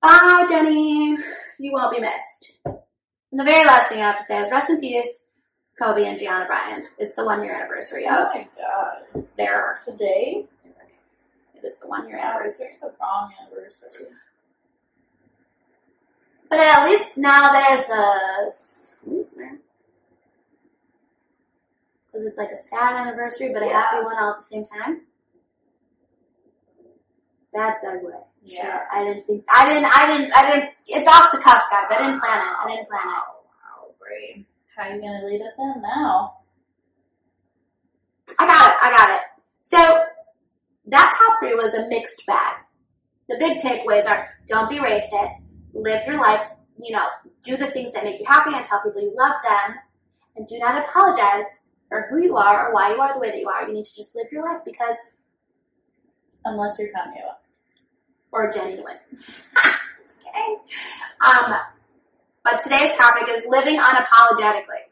[0.02, 1.16] bye, Jennie.
[1.58, 2.56] You won't be missed.
[2.64, 5.26] And the very last thing I have to say is rest in peace,
[5.80, 6.86] Kobe and Gianna Bryant.
[6.98, 8.48] It's the one year anniversary oh of my
[9.14, 9.24] god.
[9.36, 9.80] their.
[9.86, 10.46] Today?
[11.54, 12.68] It is the one year anniversary.
[12.72, 14.06] it's the wrong anniversary.
[16.48, 19.58] But at least now there's a sweetener.
[22.06, 23.82] Because it's like a sad anniversary, but a Yeah.
[23.82, 25.02] happy one all at the same time.
[27.54, 28.02] Bad segue.
[28.42, 28.62] Yeah.
[28.62, 29.44] Shit, I didn't think.
[29.48, 29.84] I didn't.
[29.84, 30.32] I didn't.
[30.32, 30.70] I didn't.
[30.86, 31.86] It's off the cuff, guys.
[31.90, 32.54] I didn't plan it.
[32.64, 33.12] I didn't plan it.
[33.12, 34.46] Wow, great.
[34.80, 36.38] How are you gonna lead us in now?
[38.38, 38.76] I got it.
[38.80, 39.20] I got it.
[39.60, 39.76] So
[40.86, 42.64] that top three was a mixed bag.
[43.28, 46.52] The big takeaways are: don't be racist, live your life.
[46.78, 47.04] You know,
[47.44, 49.76] do the things that make you happy, and tell people you love them,
[50.36, 53.38] and do not apologize for who you are or why you are the way that
[53.38, 53.68] you are.
[53.68, 54.96] You need to just live your life because,
[56.46, 57.50] Unless you're Kanye West.
[58.32, 58.96] or Jennie Nguyen.
[60.26, 60.56] okay.
[61.20, 61.52] Um,
[62.50, 64.90] but today's topic is living unapologetically.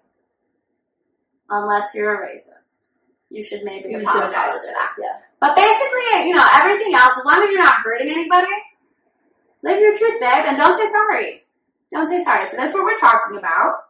[1.51, 2.89] Unless you're a racist,
[3.31, 4.93] you should maybe You should apologize for that.
[5.01, 5.17] Yeah.
[5.41, 8.47] But basically, you know, everything else, as long as you're not hurting anybody,
[9.63, 11.45] live your truth, babe, and don't say sorry.
[11.91, 12.47] Don't say sorry.
[12.47, 13.89] So that's what we're talking about.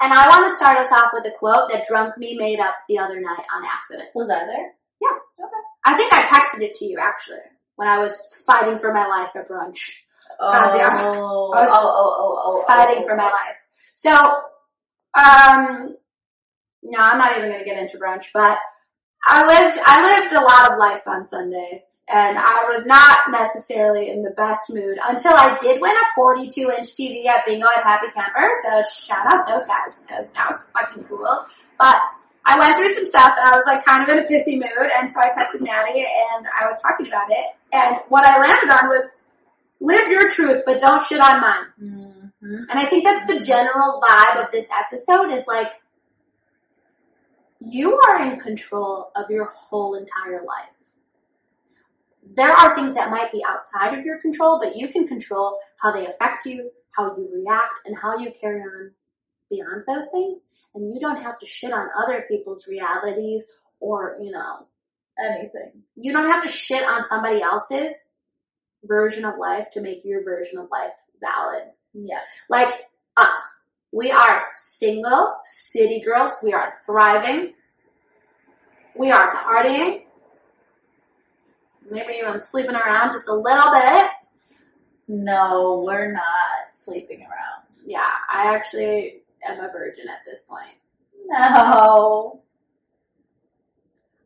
[0.00, 2.74] And I want to start us off with a quote that Drunk Me made up
[2.88, 4.08] the other night on accident.
[4.14, 4.72] Was I there?
[5.00, 5.44] Yeah.
[5.44, 5.62] Okay.
[5.84, 7.44] I think I texted it to you actually
[7.76, 9.90] when I was fighting for my life at brunch.
[10.40, 13.56] Oh, oh, I was oh, oh, oh, oh, Fighting for my life.
[13.94, 14.10] So,
[15.12, 15.96] um,
[16.82, 18.58] no, I'm not even going to get into brunch, but
[19.26, 24.08] I lived I lived a lot of life on Sunday, and I was not necessarily
[24.08, 27.84] in the best mood until I did win a 42 inch TV at Bingo at
[27.84, 28.50] Happy Camper.
[28.64, 31.44] So shout out those guys because that was fucking cool.
[31.78, 32.00] But
[32.46, 34.90] I went through some stuff and I was like kind of in a pissy mood,
[34.98, 37.46] and so I texted Maddie and I was talking about it.
[37.72, 39.16] And what I landed on was
[39.80, 41.66] live your truth, but don't shit on mine.
[41.82, 42.70] Mm-hmm.
[42.70, 45.68] And I think that's the general vibe of this episode is like,
[47.60, 50.70] you are in control of your whole entire life.
[52.36, 55.92] There are things that might be outside of your control, but you can control how
[55.92, 58.92] they affect you, how you react, and how you carry on
[59.50, 60.40] beyond those things.
[60.74, 63.46] And you don't have to shit on other people's realities
[63.80, 64.66] or, you know,
[65.22, 65.82] Anything.
[65.96, 67.92] you don't have to shit on somebody else's
[68.84, 71.68] version of life to make your version of life valid.
[71.94, 72.20] Yeah.
[72.48, 72.72] Like
[73.16, 73.66] us.
[73.92, 76.32] We are single, city girls.
[76.42, 77.54] We are thriving.
[78.96, 80.02] We are partying.
[81.90, 84.04] Maybe even sleeping around just a little bit.
[85.08, 87.64] No, we're not sleeping around.
[87.84, 90.76] Yeah, I actually am a virgin at this point.
[91.26, 92.42] No.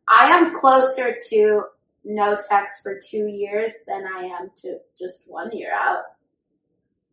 [0.07, 1.63] I am closer to
[2.05, 6.03] no sex for two years than I am to just one year out.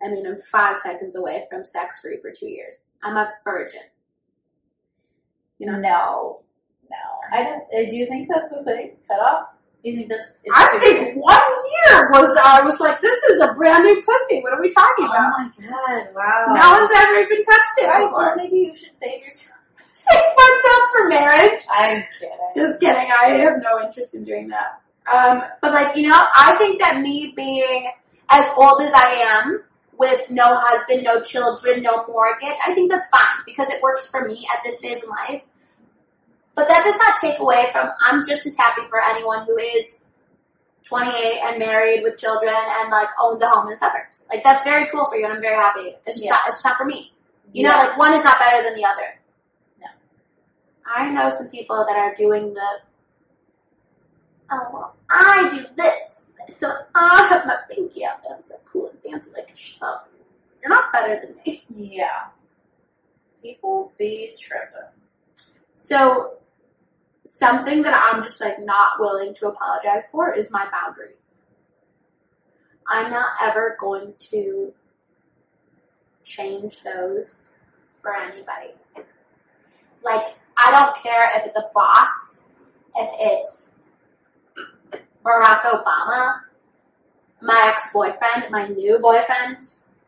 [0.04, 2.90] I mean, I'm five seconds away from sex free for two years.
[3.02, 3.80] I'm a virgin.
[5.58, 6.40] You know, No.
[6.90, 7.38] No.
[7.38, 7.62] I don't.
[7.72, 8.96] uh, Do you think that's the thing?
[9.08, 9.48] Cut off?
[9.82, 10.36] Do you think that's?
[10.44, 11.40] It's I think one
[11.88, 14.40] year was, I was like, this is a brand new pussy.
[14.42, 15.32] What are we talking Oh about?
[15.38, 16.14] Oh my god!
[16.14, 16.46] Wow.
[16.54, 18.34] No one's ever even touched it Alright, before.
[18.36, 19.56] so maybe you should save yourself.
[20.10, 21.62] Save myself for marriage.
[21.70, 22.38] I'm kidding.
[22.54, 23.08] Just kidding.
[23.22, 24.80] I have no interest in doing that.
[25.12, 27.90] Um, but like, you know, I think that me being
[28.30, 29.62] as old as I am,
[29.98, 34.26] with no husband, no children, no mortgage, I think that's fine because it works for
[34.26, 35.42] me at this phase in life.
[36.54, 39.96] But that does not take away from, I'm just as happy for anyone who is
[40.84, 44.26] 28 and married with children and like owns a home in the suburbs.
[44.28, 45.94] Like that's very cool for you and I'm very happy.
[46.06, 46.30] It's just Yeah.
[46.32, 47.12] not, it's just not for me.
[47.52, 49.20] You know, like one is not better than the other.
[50.86, 52.68] I know some people that are doing the,
[54.50, 56.22] oh, well, I do this.
[56.60, 60.02] So I have my pinky out and I'm so cool and fancy like a shove.
[60.62, 61.64] You're not better than me.
[61.76, 62.28] Yeah.
[63.42, 64.88] People be tripping.
[65.72, 66.34] So
[67.24, 71.22] something that I'm just like not willing to apologize for is my boundaries.
[72.86, 74.72] I'm not ever going to
[76.24, 77.48] change those
[78.00, 78.74] for anybody.
[80.04, 82.40] Like, I don't care if it's a boss,
[82.96, 83.70] if it's
[85.24, 86.40] Barack Obama,
[87.40, 89.58] my ex-boyfriend, my new boyfriend,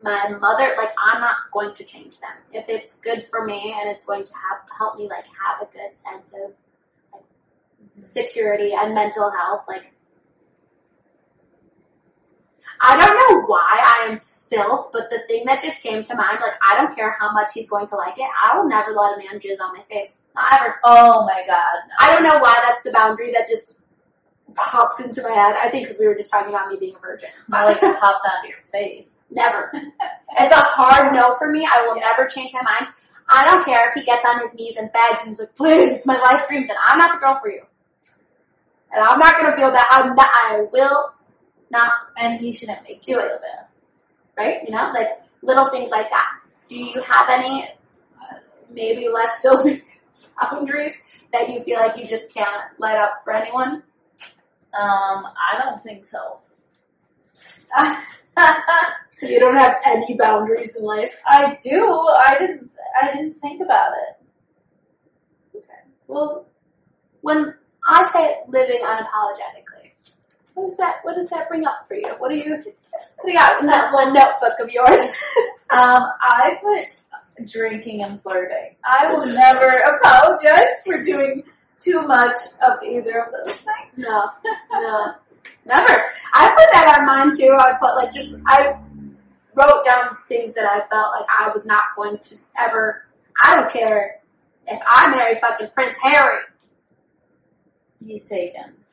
[0.02, 2.36] my mother, like I'm not going to change them.
[2.52, 5.72] If it's good for me and it's going to have help me like have a
[5.72, 6.52] good sense of
[7.12, 7.24] like,
[8.02, 9.93] security and mental health, like
[12.84, 14.20] I don't know why I am
[14.50, 17.50] filth, but the thing that just came to mind, like I don't care how much
[17.54, 18.28] he's going to like it.
[18.42, 20.22] I will never let a man jizz on my face.
[20.34, 20.74] Not ever.
[20.84, 21.80] Oh my god.
[21.98, 23.80] I don't know why that's the boundary that just
[24.54, 25.56] popped into my head.
[25.56, 27.30] I think because we were just talking about me being a virgin.
[27.50, 29.16] I like popped onto your face.
[29.30, 29.72] Never.
[30.38, 31.64] It's a hard no for me.
[31.64, 32.92] I will never change my mind.
[33.28, 35.90] I don't care if he gets on his knees and begs and he's like, please,
[35.92, 37.62] it's my life dream, then I'm not the girl for you.
[38.92, 39.86] And I'm not gonna feel bad.
[39.90, 41.13] I'm not, I will
[41.74, 43.40] not, And he shouldn't make you Do it.
[44.38, 44.56] right?
[44.64, 45.08] You know, like
[45.42, 46.28] little things like that.
[46.68, 48.36] Do you have any uh,
[48.72, 49.82] maybe less filthy
[50.40, 50.96] boundaries
[51.32, 53.82] that you feel like you just can't let up for anyone?
[54.80, 56.38] Um, I don't think so.
[59.22, 61.18] You don't have any boundaries in life.
[61.26, 61.80] I do.
[62.26, 62.70] I didn't.
[63.00, 63.90] I didn't think about
[65.54, 65.64] it.
[66.08, 66.46] Well,
[67.22, 67.54] when
[67.88, 69.83] I say living unapologetically,
[70.54, 72.08] what does that what does that bring up for you?
[72.18, 72.64] What do you what
[73.26, 75.14] do you got in that one notebook of yours?
[75.70, 78.76] Um, I put drinking and flirting.
[78.84, 81.42] I will never apologize for doing
[81.80, 84.06] too much of either of those things.
[84.06, 84.30] no,
[84.70, 85.14] no,
[85.66, 86.02] never.
[86.32, 87.56] I put that on mine too.
[87.58, 88.78] I put like just I
[89.54, 93.06] wrote down things that I felt like I was not going to ever.
[93.42, 94.20] I don't care
[94.68, 96.42] if I marry fucking Prince Harry.
[98.04, 98.83] He's taken.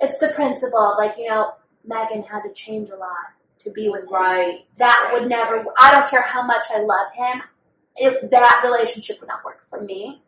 [0.00, 1.52] It's the principle of like you know
[1.88, 4.12] Meghan had to change a lot to be with him.
[4.12, 4.64] Right.
[4.78, 5.20] that right.
[5.20, 7.42] would never i don't care how much i love him
[7.96, 10.22] if that relationship would not work for me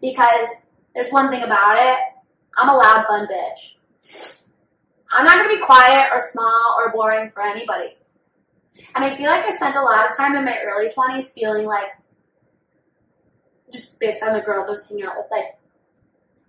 [0.00, 1.98] because there's one thing about it
[2.58, 4.42] i'm a loud fun bitch
[5.12, 7.96] i'm not going to be quiet or small or boring for anybody
[8.94, 11.66] and i feel like i spent a lot of time in my early 20s feeling
[11.66, 11.88] like
[13.72, 15.56] just based on the girls i was hanging out with like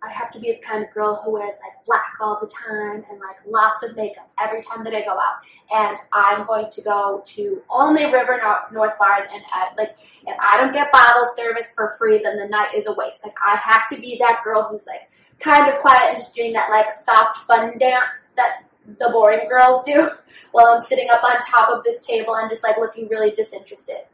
[0.05, 3.03] I have to be the kind of girl who wears like black all the time
[3.09, 5.41] and like lots of makeup every time that I go out.
[5.73, 8.39] And I'm going to go to only River
[8.71, 12.47] North bars and uh, like if I don't get bottle service for free, then the
[12.47, 13.23] night is a waste.
[13.23, 16.53] Like I have to be that girl who's like kind of quiet and just doing
[16.53, 18.65] that like soft fun dance that
[18.99, 20.09] the boring girls do
[20.51, 24.05] while I'm sitting up on top of this table and just like looking really disinterested.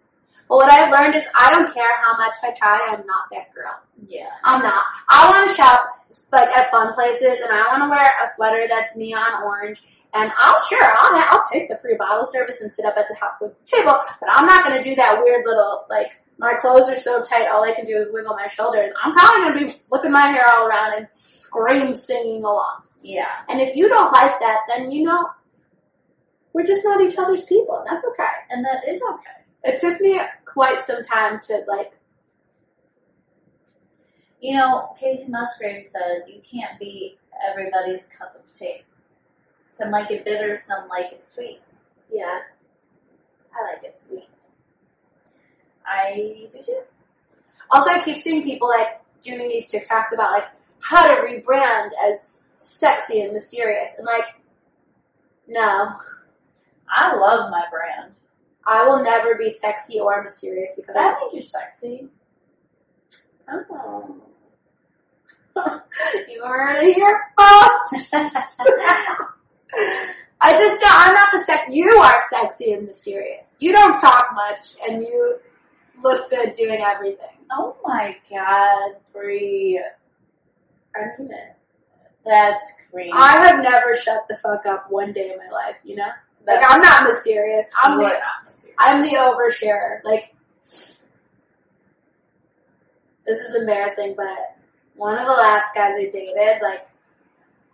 [0.51, 3.53] But what I've learned is I don't care how much I try, I'm not that
[3.55, 3.71] girl.
[4.05, 4.27] Yeah.
[4.43, 4.83] I'm not.
[5.07, 5.87] I want to shop
[6.33, 9.81] like at fun places, and I want to wear a sweater that's neon orange.
[10.13, 13.15] And I'll sure I'll I'll take the free bottle service and sit up at the
[13.17, 16.53] top of the table, but I'm not going to do that weird little like my
[16.55, 17.47] clothes are so tight.
[17.47, 18.91] All I can do is wiggle my shoulders.
[19.01, 22.81] I'm probably going to be flipping my hair all around and scream singing along.
[23.01, 23.29] Yeah.
[23.47, 25.29] And if you don't like that, then you know
[26.51, 27.77] we're just not each other's people.
[27.77, 28.33] and That's okay.
[28.49, 29.41] And that is okay.
[29.63, 30.19] It took me
[30.53, 31.93] quite some time to like
[34.41, 38.81] You know, Kacey Musgrave said you can't be everybody's cup of tea.
[39.71, 41.61] Some like it bitter, some like it sweet.
[42.11, 42.39] yeah.
[43.53, 44.27] I like it sweet.
[45.85, 46.81] I do too.
[47.69, 50.45] Also, I keep seeing people like doing these TikToks about like
[50.79, 54.25] how to rebrand as sexy and mysterious, and like,
[55.47, 55.91] no,
[56.89, 58.13] I love my brand.
[58.65, 61.19] I will never be sexy or mysterious because I I.
[61.19, 62.07] think you're sexy.
[63.49, 64.21] Oh.
[66.29, 68.07] you heard it here, folks.
[70.43, 71.63] I just don't, I'm not the sex.
[71.69, 73.53] You are sexy and mysterious.
[73.59, 75.37] You don't talk much, and you
[76.01, 77.37] look good doing everything.
[77.51, 79.83] oh my god, Brie.
[80.95, 81.55] I mean it.
[82.25, 83.11] That's crazy.
[83.13, 85.75] I have never shut the fuck up one day in my life.
[85.83, 86.09] You know,
[86.47, 87.67] like I'm not mysterious.
[87.81, 88.77] I'm the not mysterious.
[88.79, 90.03] I'm the oversharer.
[90.03, 90.33] Like,
[93.25, 94.57] this is embarrassing, but
[94.95, 96.87] one of the last guys I dated, like,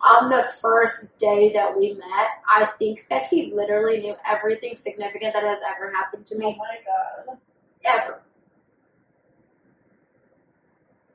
[0.02, 5.34] on the first day that we met, I think that he literally knew everything significant
[5.34, 6.46] that has ever happened to me.
[6.46, 7.38] Oh my god.
[7.84, 8.22] Ever.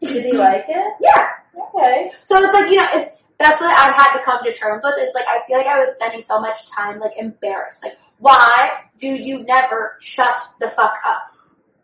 [0.01, 0.95] Did he like it?
[1.01, 1.29] Yeah.
[1.75, 2.11] Okay.
[2.25, 4.95] So it's like, you know, it's, that's what I had to come to terms with.
[4.99, 7.83] It's like, I feel like I was spending so much time, like, embarrassed.
[7.83, 11.23] Like, why do you never shut the fuck up?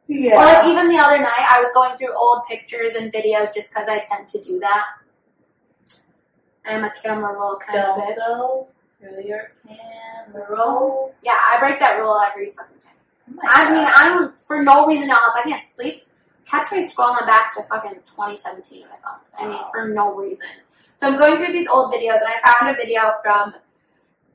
[0.06, 0.34] Yeah.
[0.36, 3.68] Or like even the other night, I was going through old pictures and videos just
[3.68, 4.84] because I tend to do that.
[6.64, 8.16] I'm a camera roll kind Don't of bitch.
[8.18, 8.68] go
[9.00, 11.14] through your camera roll.
[11.22, 13.38] Yeah, I break that rule every fucking time.
[13.38, 15.32] Oh I mean, I'm for no reason at all.
[15.36, 16.02] If I can't sleep,
[16.46, 19.20] catch me scrolling back to fucking 2017 on my phone.
[19.38, 19.68] I mean, Wow.
[19.72, 20.46] for no reason.
[20.98, 23.54] So I'm going through these old videos, and I found a video from.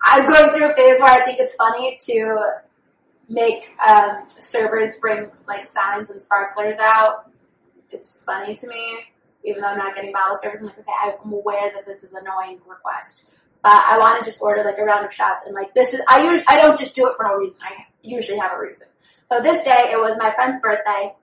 [0.02, 2.54] I'm going through a phase where I think it's funny to
[3.28, 7.30] make um, servers bring like signs and sparklers out.
[7.92, 9.00] It's funny to me,
[9.44, 10.62] even though I'm not getting bottle service.
[10.62, 13.26] I'm like, okay, I'm aware that this is an annoying request,
[13.62, 16.00] but I want to just order like a round of shots, and like this is
[16.08, 17.60] I usually I don't just do it for no reason.
[17.62, 18.88] I usually have a reason.
[19.30, 21.14] So this day it was my friend's birthday.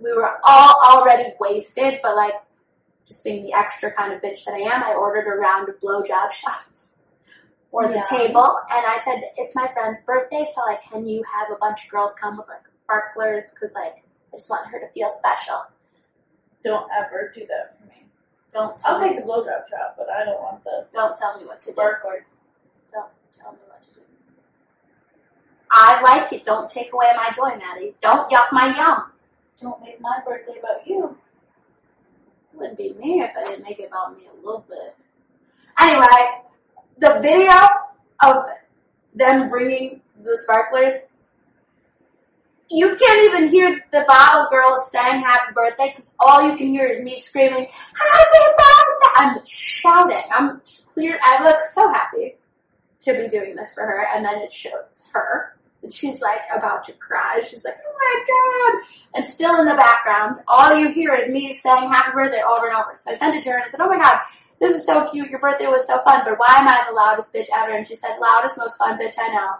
[0.00, 2.34] We were all already wasted, but like
[3.06, 5.80] just being the extra kind of bitch that I am, I ordered a round of
[5.80, 6.90] blowjob shots
[7.70, 8.02] for the Yeah.
[8.04, 11.84] table, and I said it's my friend's birthday, so like, can you have a bunch
[11.84, 13.44] of girls come with like sparklers?
[13.54, 15.64] Because like, I just want her to feel special.
[16.62, 18.06] Don't ever do that for me.
[18.52, 21.46] Don't I'll me, take the blowjob shot, but I don't want the don't tell me
[21.46, 21.72] what to do.
[21.72, 22.24] sparkler.
[22.92, 24.00] Don't tell me what to do.
[25.70, 26.44] I like it.
[26.44, 27.94] Don't take away my joy, Maddie.
[28.00, 29.10] Don't yuck my yum.
[29.60, 31.16] Don't make my birthday about you.
[32.54, 34.94] It wouldn't be me if I didn't make it about me a little bit.
[35.78, 36.06] Anyway,
[36.98, 37.52] the video
[38.22, 38.44] of
[39.12, 40.94] them bringing the sparklers,
[42.70, 46.86] you can't even hear the bottle girls saying happy birthday because all you can hear
[46.86, 49.04] is me screaming, happy birthday!
[49.16, 50.22] I'm shouting.
[50.32, 50.60] I'm
[50.92, 51.18] clear.
[51.24, 52.36] I look so happy
[53.00, 55.56] to be doing this for her, and then it shows her.
[55.84, 57.42] And she's like about to cry.
[57.46, 58.88] She's like, oh my god.
[59.14, 62.74] And still in the background, all you hear is me saying happy birthday over and
[62.74, 62.96] over.
[62.96, 64.20] So I sent it to her and I said, oh my god,
[64.60, 65.28] this is so cute.
[65.28, 67.76] Your birthday was so fun, but why am I the loudest bitch ever?
[67.76, 69.56] And she said, loudest, most fun bitch I know.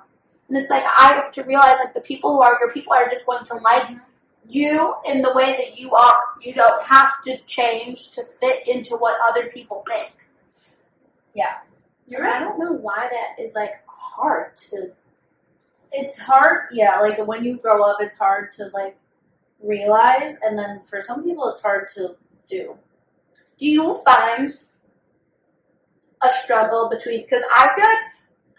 [0.49, 3.09] And it's like, I have to realize like the people who are your people are
[3.11, 3.99] just going to like
[4.49, 6.21] you in the way that you are.
[6.41, 10.11] You don't have to change to fit into what other people think.
[11.35, 11.59] Yeah.
[12.09, 14.91] You're I don't know why that is like hard to
[15.97, 18.97] It's hard, yeah, like when you grow up, it's hard to like
[19.63, 22.17] realize, and then for some people, it's hard to
[22.47, 22.77] do.
[23.57, 24.51] do you find
[26.25, 27.99] a struggle between because I feel like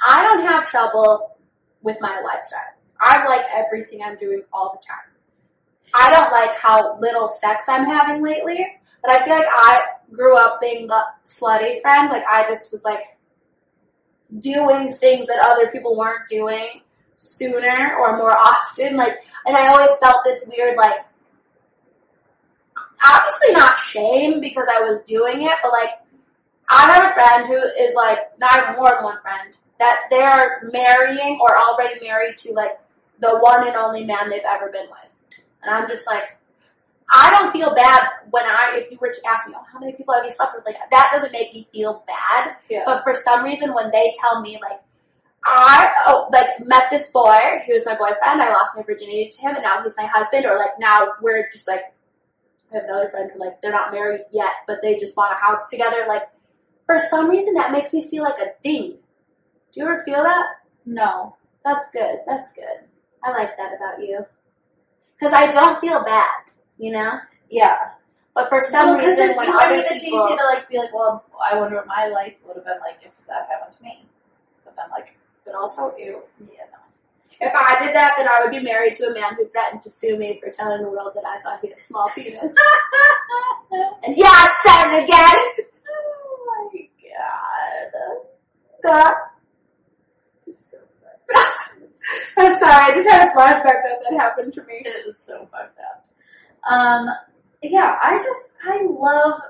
[0.06, 1.38] I don't have trouble
[1.82, 2.60] with my lifestyle.
[3.00, 5.12] I like everything I'm doing all the time.
[5.94, 8.66] I don't like how little sex I'm having lately,
[9.02, 12.10] but I feel like I grew up being the slutty friend.
[12.10, 13.18] Like I just was like
[14.40, 16.82] doing things that other people weren't doing
[17.18, 18.98] sooner or more often.
[18.98, 21.00] Like, and I always felt this weird like
[23.04, 25.92] obviously not shame because I was doing it, but like
[26.70, 30.02] I have a friend who is like, now I have more than one friend, that
[30.10, 32.80] they're marrying or already married to like
[33.20, 35.40] the one and only man they've ever been with.
[35.64, 36.24] And I'm just like,
[37.14, 39.92] I don't feel bad when I, if you were to ask me, oh, how many
[39.94, 40.66] people have you slept with?
[40.66, 42.56] Like, that doesn't make me feel bad.
[42.68, 42.82] Yeah.
[42.86, 44.80] But for some reason, when they tell me, like,
[45.46, 49.42] I, oh, like, met this boy who was my boyfriend, I lost my virginity to
[49.42, 51.82] him, and now he's my husband, or like, now we're just like,
[52.72, 55.36] I have another friend who, like, they're not married yet, but they just bought a
[55.36, 56.06] house together.
[56.08, 56.24] Like,
[56.86, 58.98] for some reason, that makes me feel like a thing.
[59.72, 60.46] Do you ever feel that?
[60.86, 61.38] No.
[61.64, 62.20] That's good.
[62.28, 62.86] That's good.
[63.24, 64.26] I like that about you.
[65.18, 66.30] Because I don't feel bad,
[66.78, 67.20] you know?
[67.50, 67.78] Yeah.
[68.36, 70.78] But for some Well, 'cause reason, when I other mean, it's easy to like be
[70.78, 73.84] like, well, I wonder what my life would have been like if that happened to
[73.84, 74.06] me.
[74.66, 75.15] But then, like,
[75.46, 76.22] But also, ew.
[76.52, 76.66] yeah.
[77.40, 79.90] If I did that, then I would be married to a man who threatened to
[79.90, 82.42] sue me for telling the world that I thought he had a small penis.
[84.04, 85.68] and yeah, I said it again!
[85.90, 88.24] oh my god.
[88.84, 89.18] That
[90.48, 90.78] is so
[92.38, 94.84] I'm sorry, I just had a flashback that that happened to me.
[94.86, 96.08] It is so fucked up.
[96.70, 97.10] Um,
[97.64, 99.42] yeah, I just I love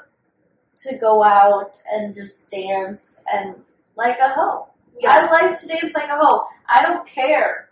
[0.78, 3.56] to go out and just dance and
[3.98, 4.68] like a hoe.
[5.08, 6.48] I like to dance like a hoe.
[6.68, 7.70] I don't care.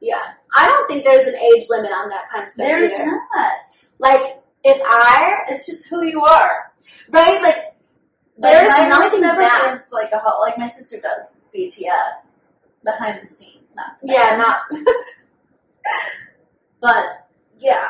[0.00, 0.20] Yeah.
[0.54, 3.04] I don't think there's an age limit on that kind of stuff There's either.
[3.04, 3.52] not.
[3.98, 6.72] Like, if I, It's just who you are.
[7.10, 7.56] right, like,
[8.38, 9.62] Like, there's my nothing never bad.
[9.62, 10.40] danced like a hoe.
[10.40, 12.32] Like my sister does BTS
[12.84, 14.62] behind the scenes, not Yeah, not,
[16.80, 17.26] But
[17.58, 17.88] yeah,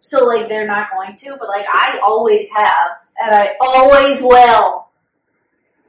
[0.00, 4.88] so like they're not going to, but like I always have, and I always will.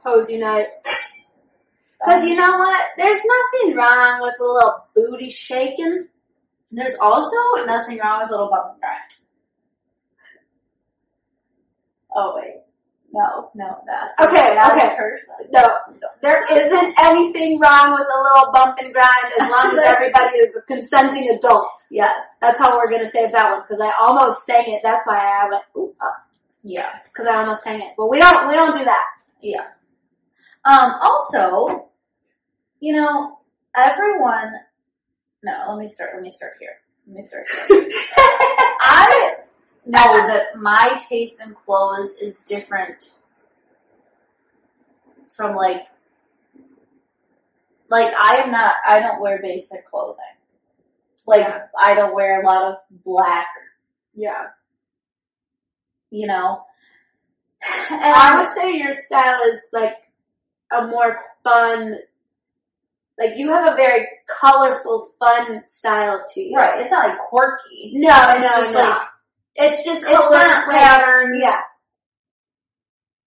[0.02, 0.68] Hose Unite.
[2.04, 2.82] Because you know what?
[2.96, 6.08] There's nothing wrong with a little booty shaking.
[6.72, 7.36] There's also
[7.66, 9.00] nothing wrong with a little bump and grind.
[12.14, 12.60] Oh wait,
[13.12, 14.96] no, no, that's Okay, that's okay.
[14.96, 15.34] person.
[15.50, 15.78] No,
[16.20, 20.56] there isn't anything wrong with a little bump and grind as long as everybody is
[20.56, 21.70] a consenting adult.
[21.90, 24.80] Yes, That's how we're gonna save that one because I almost sang it.
[24.82, 25.94] That's why I went ooh
[26.64, 27.94] yeah, because I almost sang it.
[27.96, 29.04] But we don't we don't do that.
[29.40, 29.66] yeah.
[30.64, 31.88] Um, also,
[32.82, 33.38] you know,
[33.76, 34.52] everyone.
[35.44, 36.10] No, let me start.
[36.14, 36.80] Let me start here.
[37.06, 37.88] Let me start here.
[38.80, 39.34] I
[39.86, 43.12] know that my taste in clothes is different
[45.30, 45.82] from like
[47.88, 50.16] like I am not I don't wear basic clothing.
[51.24, 51.66] Like Yeah.
[51.80, 53.46] I don't wear a lot of black,
[54.12, 54.48] yeah,
[56.10, 56.64] you know.
[57.90, 59.94] And I would say your style is like
[60.72, 61.98] a more fun.
[63.18, 64.06] Like you have a very
[64.40, 66.56] colorful, fun style to you.
[66.56, 67.92] right, it's not like quirky.
[67.94, 68.80] No, It's no, just no.
[68.80, 69.02] like
[69.54, 71.38] it's just it's color not like, patterns.
[71.40, 71.60] yeah.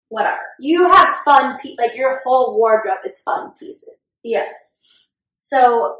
[0.09, 0.39] Whatever.
[0.59, 4.17] You have fun, pe- like your whole wardrobe is fun pieces.
[4.23, 4.45] Yeah.
[5.33, 5.97] So,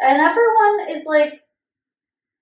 [0.00, 1.40] and everyone is like,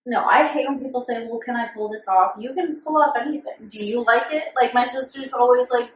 [0.07, 2.33] no, I hate when people say, well, can I pull this off?
[2.39, 3.69] You can pull off anything.
[3.69, 4.45] Do you like it?
[4.61, 5.91] Like, my sister's always like,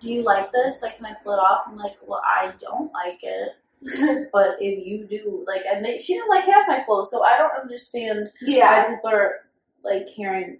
[0.00, 0.82] do you like this?
[0.82, 1.62] Like, can I pull it off?
[1.66, 3.52] I'm like, well, I don't like it.
[4.32, 7.38] but if you do, like, and they, she didn't like half my clothes, so I
[7.38, 8.84] don't understand yeah.
[8.84, 9.32] why people are,
[9.84, 10.58] like, hearing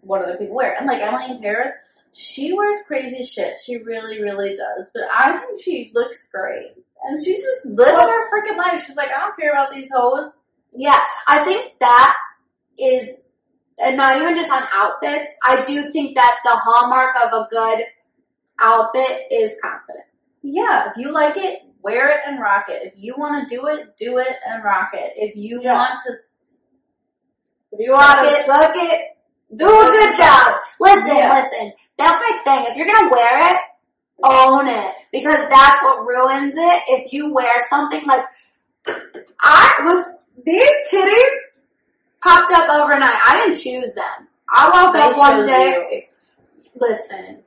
[0.00, 0.74] what other people wear.
[0.76, 1.72] And, like, Emily in Paris,
[2.12, 3.58] she wears crazy shit.
[3.64, 4.90] She really, really does.
[4.92, 6.72] But I think she looks great.
[7.04, 8.84] And she's just living Well- her freaking life.
[8.86, 10.30] She's like, I don't care about these hoes.
[10.74, 11.00] yeah.
[11.28, 12.16] I think that
[12.78, 13.08] is,
[13.78, 15.34] and not even just on outfits.
[15.44, 17.84] I do think that the hallmark of a good
[18.60, 20.06] outfit is confidence.
[20.42, 22.82] Yeah, if you like it, wear it and rock it.
[22.86, 25.12] If you want to do it, do it and rock it.
[25.16, 25.74] If you Yeah.
[25.74, 26.14] want to,
[27.72, 29.16] If you want to Suck it.
[29.56, 30.54] do a good job.
[30.80, 31.34] Listen, Yeah.
[31.34, 31.72] listen.
[31.98, 32.66] That's my thing.
[32.70, 33.56] If you're gonna wear it,
[34.22, 36.82] own it because that's what ruins it.
[36.88, 38.24] If you wear something like
[39.40, 41.60] I was these titties
[42.22, 43.20] popped up overnight.
[43.26, 44.28] I didn't choose them.
[44.48, 46.08] I woke up one day.
[46.76, 47.42] Listen,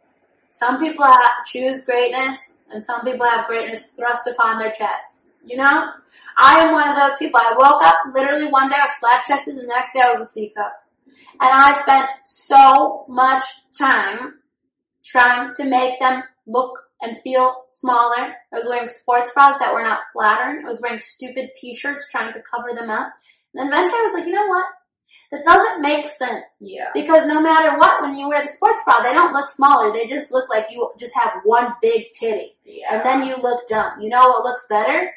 [0.58, 5.30] some people have, choose greatness, and some people have greatness thrust upon their chests.
[5.46, 5.92] You know,
[6.36, 7.40] I am one of those people.
[7.40, 10.10] I woke up literally one day I was flat chested, and the next day I
[10.10, 10.74] was a C cup,
[11.06, 13.44] and I spent so much
[13.78, 14.40] time
[15.06, 18.34] trying to make them look and feel smaller.
[18.52, 20.66] I was wearing sports bras that were not flattering.
[20.66, 23.14] I was wearing stupid t-shirts trying to cover them up.
[23.54, 24.66] And eventually I was like, you know what?
[25.32, 26.60] That doesn't make sense.
[26.62, 26.90] Yeah.
[26.94, 29.92] Because no matter what, when you wear the sports bra, they don't look smaller.
[29.92, 32.56] They just look like you just have one big titty.
[32.64, 32.96] Yeah.
[32.96, 34.00] And then you look dumb.
[34.00, 35.12] You know what looks better?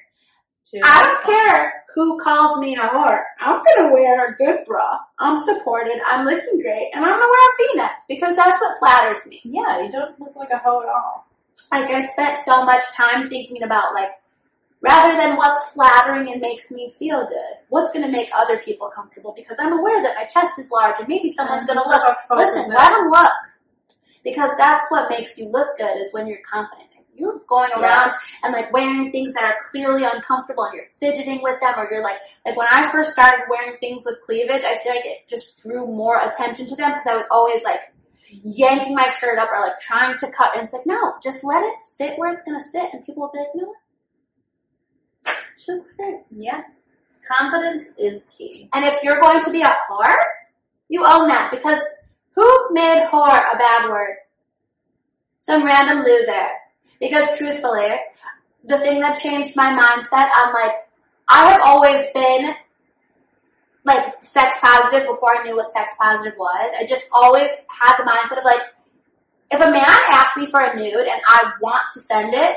[0.68, 3.22] Two I don't care who calls me a whore.
[3.40, 4.98] I'm gonna wear a good bra.
[5.18, 5.98] I'm supported.
[6.06, 9.40] I'm looking great, and I'm gonna wear a V-neck because that's what flatters me.
[9.44, 11.26] Yeah, you don't look like a hoe at all.
[11.72, 14.10] Like I spent so much time thinking about like,
[14.80, 19.32] rather than what's flattering and makes me feel good, what's gonna make other people comfortable?
[19.36, 22.02] Because I'm aware that my chest is large, and maybe someone's gonna look.
[22.36, 23.32] Listen, let them look.
[24.24, 26.88] Because that's what makes you look good is when you're confident.
[27.14, 28.12] You're going around
[28.42, 32.02] and like wearing things that are clearly uncomfortable and you're fidgeting with them or you're
[32.02, 32.16] like,
[32.46, 35.86] like when I first started wearing things with cleavage, I feel like it just drew
[35.86, 37.80] more attention to them because I was always like
[38.30, 41.62] yanking my shirt up or like trying to cut and it's like, no, just let
[41.62, 43.76] it sit where it's gonna sit and people will be like, you know what?
[45.66, 46.20] Great.
[46.30, 46.62] Yeah.
[47.26, 48.68] Confidence is key.
[48.72, 50.16] And if you're going to be a whore,
[50.88, 51.80] you own that because
[52.34, 54.16] who made whore a bad word?
[55.38, 56.48] Some random loser.
[56.98, 57.88] Because truthfully,
[58.64, 60.72] the thing that changed my mindset, I'm like,
[61.28, 62.54] I have always been
[63.84, 66.72] like sex positive before I knew what sex positive was.
[66.78, 68.60] I just always had the mindset of like,
[69.50, 72.56] if a man asks me for a nude and I want to send it,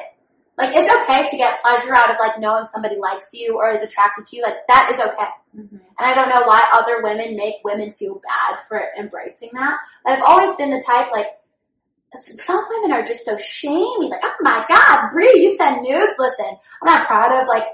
[0.57, 3.81] like it's okay to get pleasure out of like knowing somebody likes you or is
[3.81, 4.43] attracted to you.
[4.43, 5.31] Like that is okay.
[5.57, 5.77] Mm-hmm.
[5.77, 9.77] And I don't know why other women make women feel bad for embracing that.
[10.05, 11.27] I've always been the type like
[12.15, 14.09] some women are just so shamey.
[14.09, 16.13] Like, oh my god, Brie, you send nudes.
[16.19, 17.65] Listen, I'm not proud of like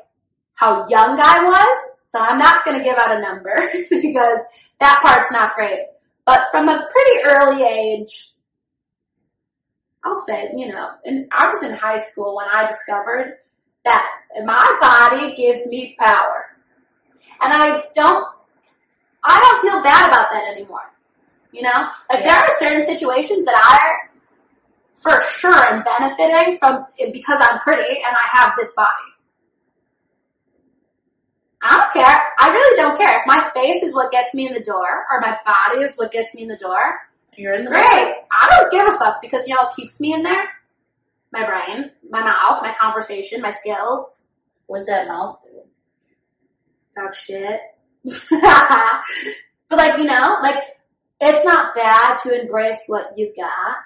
[0.54, 3.56] how young I was, so I'm not gonna give out a number
[3.90, 4.40] because
[4.80, 5.80] that part's not great.
[6.26, 8.32] But from a pretty early age,
[10.04, 13.40] I'll say, you know, and I was in high school when I discovered
[13.84, 14.06] that
[14.46, 16.56] my body gives me power.
[17.42, 18.28] And I don't,
[19.24, 20.92] I don't feel bad about that anymore.
[21.52, 24.08] You know, like there are certain situations that I,
[24.98, 28.90] for sure, am benefiting from because I'm pretty and I have this body.
[31.62, 32.20] I don't care.
[32.40, 35.20] I really don't care if my face is what gets me in the door or
[35.20, 36.96] my body is what gets me in the door.
[37.40, 37.84] You're in the Great.
[37.84, 40.50] I don't give a fuck because you know what keeps me in there?
[41.32, 44.24] My brain, my mouth, my conversation, my skills.
[44.68, 45.62] What that mouth do?
[46.96, 47.62] Talk shit.
[48.04, 50.64] but like, you know, like
[51.22, 53.78] it's not bad to embrace what you got.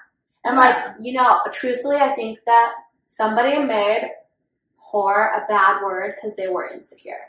[0.42, 2.72] And like, you know, truthfully, I think that
[3.04, 4.10] somebody made
[4.92, 7.28] whore a bad word because they were insecure.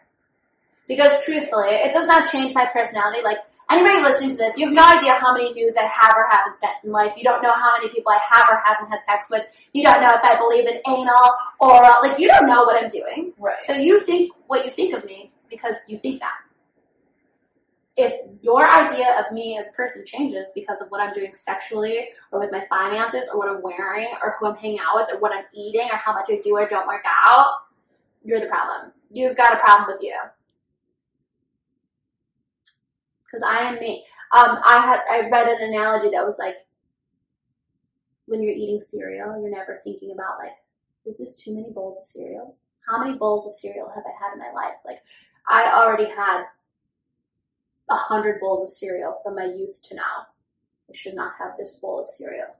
[0.87, 3.21] Because truthfully, it does not change my personality.
[3.23, 3.39] Like,
[3.71, 6.57] anybody listening to this, you have no idea how many nudes I have or haven't
[6.57, 7.13] sent in life.
[7.17, 9.43] You don't know how many people I have or haven't had sex with.
[9.73, 12.89] You don't know if I believe in anal or, like, you don't know what I'm
[12.89, 13.33] doing.
[13.39, 13.63] Right.
[13.63, 16.33] So you think what you think of me because you think that.
[17.97, 22.09] If your idea of me as a person changes because of what I'm doing sexually
[22.31, 25.19] or with my finances or what I'm wearing or who I'm hanging out with or
[25.19, 27.47] what I'm eating or how much I do or don't work out,
[28.23, 28.91] you're the problem.
[29.11, 30.13] You've got a problem with you.
[33.35, 34.05] Because I am me.
[34.31, 36.55] Um, I had I read an analogy that was like,
[38.27, 40.53] when you're eating cereal, you're never thinking about like,
[41.05, 42.55] is this too many bowls of cereal?
[42.87, 44.75] How many bowls of cereal have I had in my life?
[44.85, 44.99] Like,
[45.49, 46.43] I already had
[47.89, 50.27] a hundred bowls of cereal from my youth to now.
[50.89, 52.55] I should not have this bowl of cereal.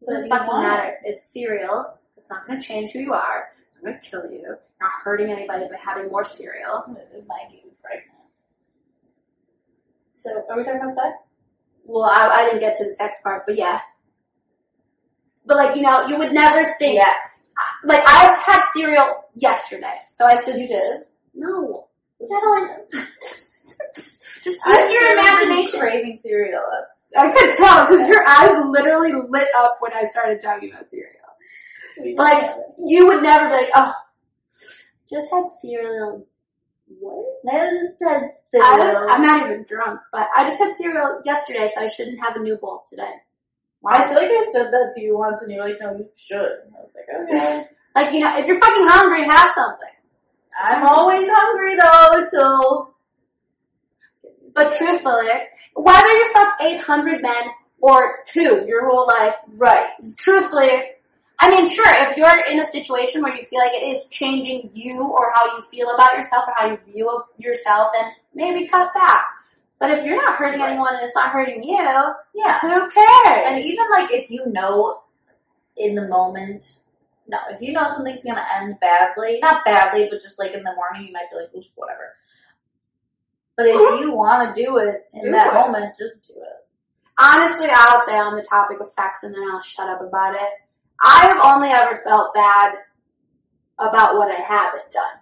[0.00, 0.96] It doesn't fucking want matter.
[1.04, 1.98] It's cereal.
[2.16, 3.48] It's not going to change who you are.
[3.66, 4.40] It's not going to kill you.
[4.40, 6.84] You're not hurting anybody by having more cereal.
[6.88, 8.13] It might get you pregnant.
[10.14, 11.16] So, are we talking about sex?
[11.84, 13.80] Well, I, I didn't get to the sex part, but yeah.
[15.44, 16.94] But like, you know, you would never think.
[16.96, 17.12] Yeah.
[17.84, 21.02] Like, I had cereal yesterday, so I said, You did?
[21.34, 21.88] No.
[22.20, 22.78] Madeline.
[23.94, 25.80] just use your imagination.
[25.80, 26.62] Craving cereal.
[27.16, 32.16] I could tell because your eyes literally lit up when I started talking about cereal.
[32.16, 32.50] Like,
[32.84, 33.92] you would never be like, oh,
[35.08, 36.26] just had cereal.
[36.86, 37.24] What?
[38.62, 42.36] I I'm not even drunk, but I just had cereal yesterday, so I shouldn't have
[42.36, 43.10] a new bowl today.
[43.86, 46.38] I feel like I said that to you once, and you're like, "No, you should."
[46.38, 49.88] I was like, "Okay." Like, you know, if you're fucking hungry, have something.
[50.60, 52.94] I'm always hungry though, so
[54.52, 55.28] But truthfully,
[55.74, 57.44] whether you fuck 800 men
[57.80, 59.90] or two your whole life, right.
[60.18, 60.82] truthfully,
[61.40, 64.70] I mean, sure, if you're in a situation where you feel like it is changing
[64.72, 68.94] you or how you feel about yourself or how you view yourself, then maybe cut
[68.94, 69.24] back.
[69.80, 71.76] But if you're not hurting anyone and it's not hurting you,
[72.34, 72.58] Yeah.
[72.60, 73.42] who cares?
[73.46, 75.02] And even like if you know
[75.76, 76.78] in the moment,
[77.26, 80.74] no, if you know something's gonna end badly, not badly, but just like in the
[80.74, 82.14] morning, you might be like, whatever.
[83.56, 85.54] But if you want to do it in Do that it.
[85.54, 86.66] moment, just do it.
[87.18, 90.48] Honestly, I'll say on the topic of sex and then I'll shut up about it.
[91.00, 92.74] I have only ever felt bad
[93.78, 95.18] about what I haven't done.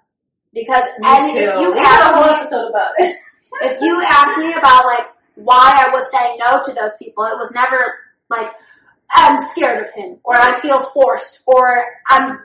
[0.52, 3.16] Because and if you we had a whole ask me, episode about it.
[3.62, 7.38] if you ask me about like why I was saying no to those people, it
[7.38, 7.94] was never
[8.28, 8.48] like
[9.10, 12.40] I'm scared of him or I feel forced or I'm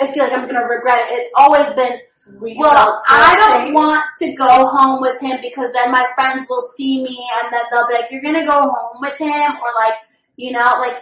[0.00, 1.18] I feel like I'm gonna regret it.
[1.18, 1.98] It's always been
[2.40, 6.62] We well, I don't want to go home with him because then my friends will
[6.76, 9.94] see me and then they'll be like, "You're gonna go home with him," or like,
[10.36, 10.96] you know, like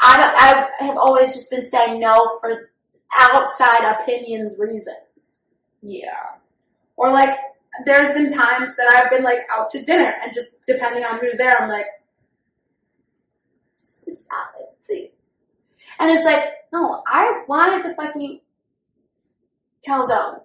[0.00, 0.34] I don't.
[0.80, 2.70] I have always just been saying no for
[3.18, 5.38] outside opinions reasons,
[5.82, 6.36] Yeah.
[6.96, 7.36] or like
[7.84, 11.36] there's been times that I've been like out to dinner and just depending on who's
[11.36, 11.86] there, I'm like,
[13.80, 15.40] "Just salad, please,"
[15.98, 18.40] and it's like, no, I wanted the fucking
[19.86, 20.42] calzone.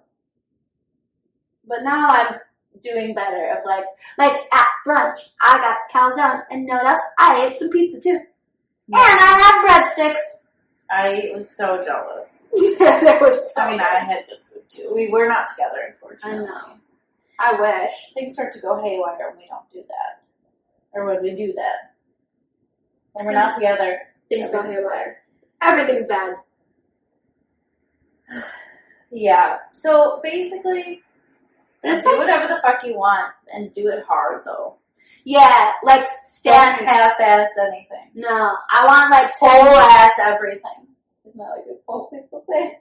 [1.66, 2.38] But now I'm
[2.82, 3.84] doing better of like,
[4.18, 8.20] like at brunch, I got calzone and no else, I ate some pizza too.
[8.88, 10.20] And I had breadsticks.
[10.90, 12.48] I was so jealous.
[12.54, 14.92] yeah, there was so I mean, I had good food too.
[14.94, 16.46] We were not together, unfortunately.
[16.46, 16.74] I know.
[17.40, 17.92] I wish.
[18.14, 20.22] Things start to go haywire when we don't do that.
[20.92, 21.94] Or when we do that.
[23.12, 24.00] When we're not together.
[24.28, 25.22] Things go haywire.
[25.62, 26.36] Everything's bad.
[29.16, 29.58] Yeah.
[29.72, 31.00] So basically,
[31.84, 34.74] do whatever the fuck you want and do it hard though.
[35.24, 36.86] Yeah, like Don't stand.
[36.88, 38.10] half-ass anything.
[38.14, 40.86] No, I want like Whole ass everything.
[41.26, 42.78] Isn't that like a quote people say?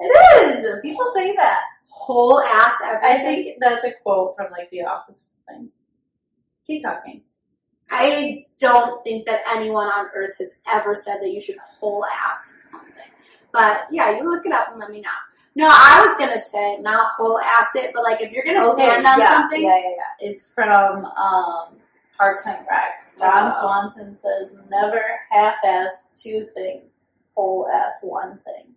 [0.00, 0.80] It is.
[0.82, 1.60] People say that.
[1.88, 3.10] whole ass everything.
[3.10, 5.18] I think that's a quote from like The Office
[5.48, 5.68] thing.
[6.66, 7.22] Keep talking.
[7.90, 12.56] I don't think that anyone on earth has ever said that you should whole ass
[12.60, 12.92] something.
[13.52, 15.08] But yeah, you look it up and let me know.
[15.58, 19.04] No, I was gonna say not whole ass it, but like if you're gonna stand
[19.04, 20.30] on yeah, something, Yeah, yeah, yeah.
[20.30, 21.74] It's from um,
[22.16, 23.04] Parks and Rec.
[23.20, 23.60] Ron Oh.
[23.60, 25.02] Swanson says, "Never
[25.32, 26.84] half-ass two things,
[27.34, 28.72] whole-ass one thing.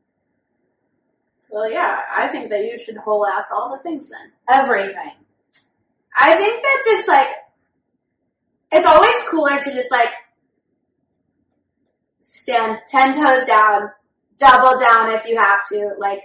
[1.52, 4.32] well, yeah, I think that you should whole ass all the things then.
[4.50, 5.12] Everything."
[6.20, 7.28] I think that just like
[8.72, 10.10] it's always cooler to just like
[12.22, 13.92] stand ten toes down,
[14.40, 15.92] double down if you have to.
[16.00, 16.22] Like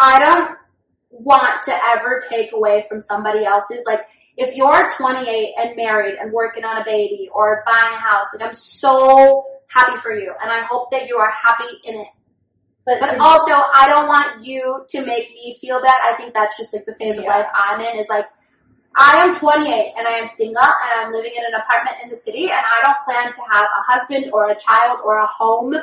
[0.00, 0.58] I don't
[1.10, 4.00] want to ever take away from somebody else's like
[4.36, 8.48] if you're 28 and married and working on a baby or buying a house, like
[8.48, 12.08] I'm so happy for you and I hope that you are happy in it.
[12.86, 16.00] But, But also, I don't want you to make me feel bad.
[16.02, 18.00] I think that's just like the phase of life I'm in.
[18.00, 18.24] Is like,
[18.96, 22.16] I am 28 and I am single and I'm living in an apartment in the
[22.16, 25.74] city and I don't plan to have a husband or a child or a home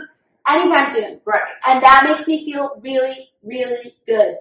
[0.47, 1.19] anytime soon.
[1.25, 1.41] right.
[1.67, 4.37] And that makes me feel really, really good.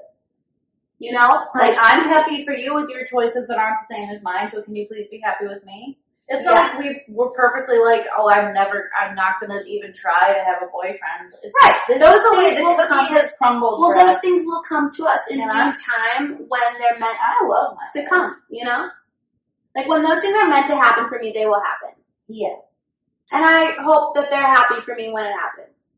[0.98, 4.22] You know, Like I'm happy for you with your choices that aren't the same as
[4.22, 4.50] mine.
[4.50, 5.98] So can you please be happy with me?
[6.28, 6.62] It's not Yeah.
[6.62, 10.62] like we we're purposely like, oh, I'm never, I'm not gonna even try to have
[10.62, 11.34] a boyfriend.
[11.42, 11.78] It's Right.
[11.86, 13.80] This Those is the way things will come- has crumbled.
[13.80, 14.20] well, those us.
[14.20, 15.46] things will come to us in Yeah.
[15.48, 18.42] due time when they're meant I love my to come.
[18.48, 18.88] You know,
[19.76, 21.94] like when those things are meant to happen for me, they will happen.
[22.26, 22.56] Yeah.
[23.30, 25.95] And I hope that they're happy for me when it happens.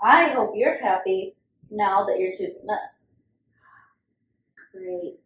[0.00, 1.34] I hope you're happy
[1.70, 3.08] now that you're choosing this.
[4.72, 5.20] Great.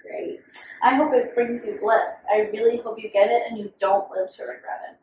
[0.00, 0.40] Great.
[0.82, 2.24] I hope it brings you bliss.
[2.32, 4.98] I really hope you get it and you don't live to regret it.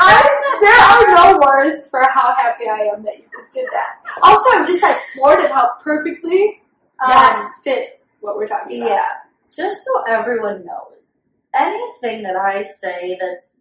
[0.00, 3.96] I, there are no words for how happy I am that you just did that.
[4.22, 6.60] Also, I'm just like floored at how perfectly
[7.02, 8.90] um, that fits what we're talking about.
[8.90, 9.06] Yeah.
[9.54, 11.14] Just so everyone knows,
[11.54, 13.60] anything that I say that's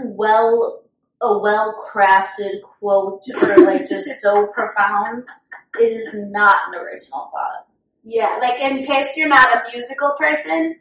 [0.00, 0.82] well,
[1.22, 5.26] a well crafted quote or like just so profound
[5.80, 7.66] is not an original thought.
[8.04, 10.76] Yeah, like in case you're not a musical person,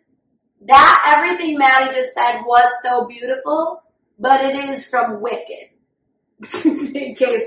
[0.68, 3.84] that everything Maddie just said was so beautiful,
[4.18, 5.70] but it is from Wicked.
[6.64, 7.44] in case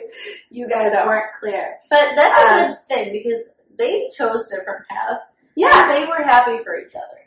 [0.50, 1.76] you guys weren't clear.
[1.88, 5.24] But that's a Um, good thing because they chose different paths.
[5.56, 5.86] Yeah.
[5.88, 7.22] They were happy for each other.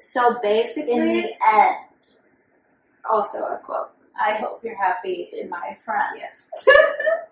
[0.00, 1.76] So basically, In the end,
[3.10, 3.90] also a quote.
[4.18, 6.20] I hope you're happy in my friend.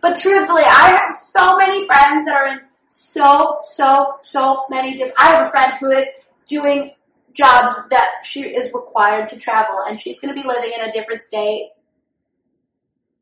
[0.00, 5.14] But truthfully, I have so many friends that are in so, so, so many different.
[5.18, 6.06] I have a friend who is
[6.46, 6.92] doing
[7.32, 10.92] jobs that she is required to travel, and she's going to be living in a
[10.92, 11.70] different state.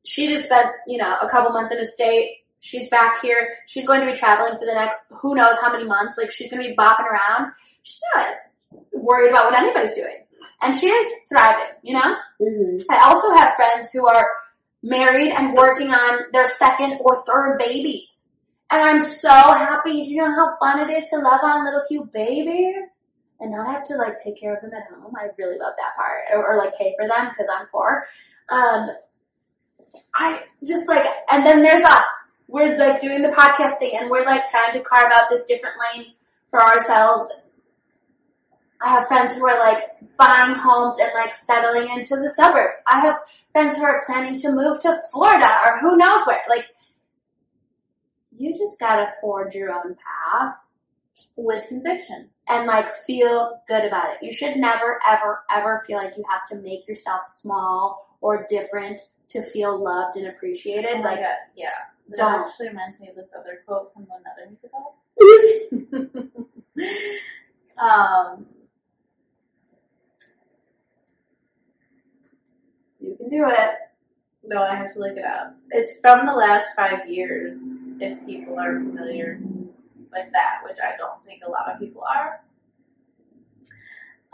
[0.04, 2.38] She just spent, you know, a couple months in a state.
[2.60, 3.56] She's back here.
[3.66, 6.16] She's going to be traveling for the next who knows how many months.
[6.18, 7.52] Like she's going to be bopping around.
[7.82, 8.26] She's not
[8.92, 10.21] worried about what anybody's doing,
[10.60, 11.76] and she is thriving.
[11.82, 12.16] You know.
[12.40, 12.76] Mm-hmm.
[12.90, 14.28] I also have friends who are
[14.82, 18.28] married and working on their second or third babies.
[18.70, 20.02] And I'm so happy.
[20.02, 23.04] Do you know how fun it is to love on little cute babies?
[23.38, 25.12] And not have to like take care of them at home.
[25.16, 26.20] I really love that part.
[26.32, 28.06] Or, or like pay for them because I'm poor.
[28.48, 28.90] Um,
[30.14, 32.06] I just like, and then there's us.
[32.46, 36.06] We're like doing the podcasting and we're like trying to carve out this different lane
[36.50, 37.32] for ourselves.
[38.82, 39.82] I have friends who are like
[40.18, 42.78] buying homes and like settling into the suburbs.
[42.88, 43.16] I have
[43.52, 46.42] friends who are planning to move to Florida or who knows where.
[46.48, 46.66] Like,
[48.36, 50.54] you just gotta forge your own path
[51.36, 52.28] with conviction.
[52.48, 54.18] and like feel good about it.
[54.22, 59.00] You should never, ever, ever feel like you have to make yourself small or different
[59.28, 60.96] to feel loved and appreciated.
[60.96, 61.68] Oh like, God, yeah.
[62.08, 62.40] That don't.
[62.40, 64.96] actually reminds me of this other quote from another musical.
[67.78, 68.46] um,
[73.00, 73.70] you can do it.
[74.44, 75.56] no, I have to look it up.
[75.70, 77.56] It's from the last five years,
[78.00, 82.42] if people are familiar with that, which I don't think a lot of people are.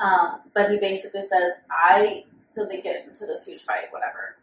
[0.00, 4.36] Um, but he basically says, I, so they get into this huge fight, whatever,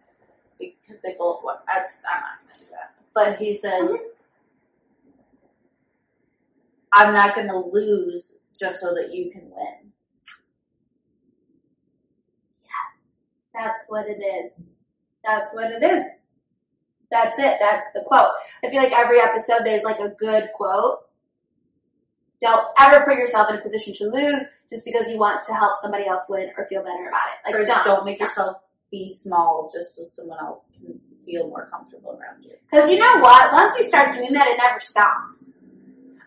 [0.59, 2.93] because they both, what, I'm not going to do that.
[3.13, 3.97] But he says,
[6.93, 9.91] I'm not going to lose just so that you can win.
[12.63, 13.17] Yes.
[13.57, 14.69] That's what it is.
[15.23, 16.01] That's what it is.
[17.11, 17.57] That's it.
[17.59, 18.31] That's the quote.
[18.63, 20.99] I feel like every episode there's like a good quote.
[22.41, 25.73] Don't ever put yourself in a position to lose just because you want to help
[25.81, 27.45] somebody else win or feel better about it.
[27.45, 27.83] Like Or don't.
[27.85, 28.57] don't make yourself
[28.91, 32.51] be small just so someone else can feel more comfortable around you.
[32.69, 33.53] Because you know what?
[33.53, 35.49] Once you start doing that, it never stops.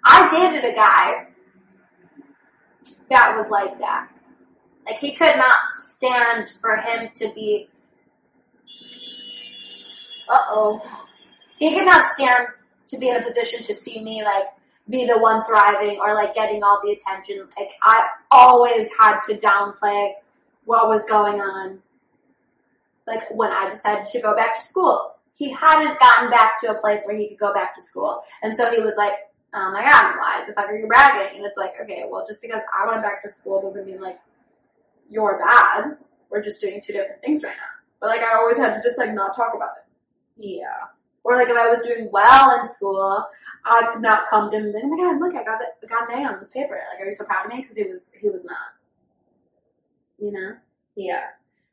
[0.05, 1.27] I dated a guy
[3.11, 4.09] that was like that.
[4.89, 7.69] Like he could not stand for him to be.
[10.29, 11.05] Uh oh.
[11.59, 12.49] He could not stand
[12.89, 14.47] to be in a position to see me like
[14.89, 17.47] be the one thriving or like getting all the attention.
[17.59, 20.13] Like I always had to downplay
[20.65, 21.81] what was going on.
[23.07, 26.81] Like when I decided to go back to school, he hadn't gotten back to a
[26.81, 29.13] place where he could go back to school, and so he was like,
[29.55, 32.43] "Oh my god, why the fuck are you bragging?" And it's like, okay, well, just
[32.43, 34.19] because I went back to school doesn't mean like
[35.11, 35.97] you're bad.
[36.31, 37.75] We're just doing two different things right now.
[38.01, 39.85] But like I always had to just like not talk about it.
[40.45, 40.89] Yeah.
[41.25, 43.27] Or like if I was doing well in school,
[43.65, 45.61] I could not come to him and be like, "Oh my god, look, I got
[45.61, 46.81] it, I got an A on this paper.
[46.93, 48.75] Like, are you so proud of me?" Because he was he was not.
[50.19, 50.57] You know,
[50.95, 51.25] Yeah.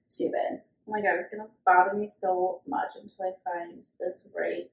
[0.08, 0.62] stupid.
[0.88, 4.70] Oh my god, it's gonna bother me so much until I find this right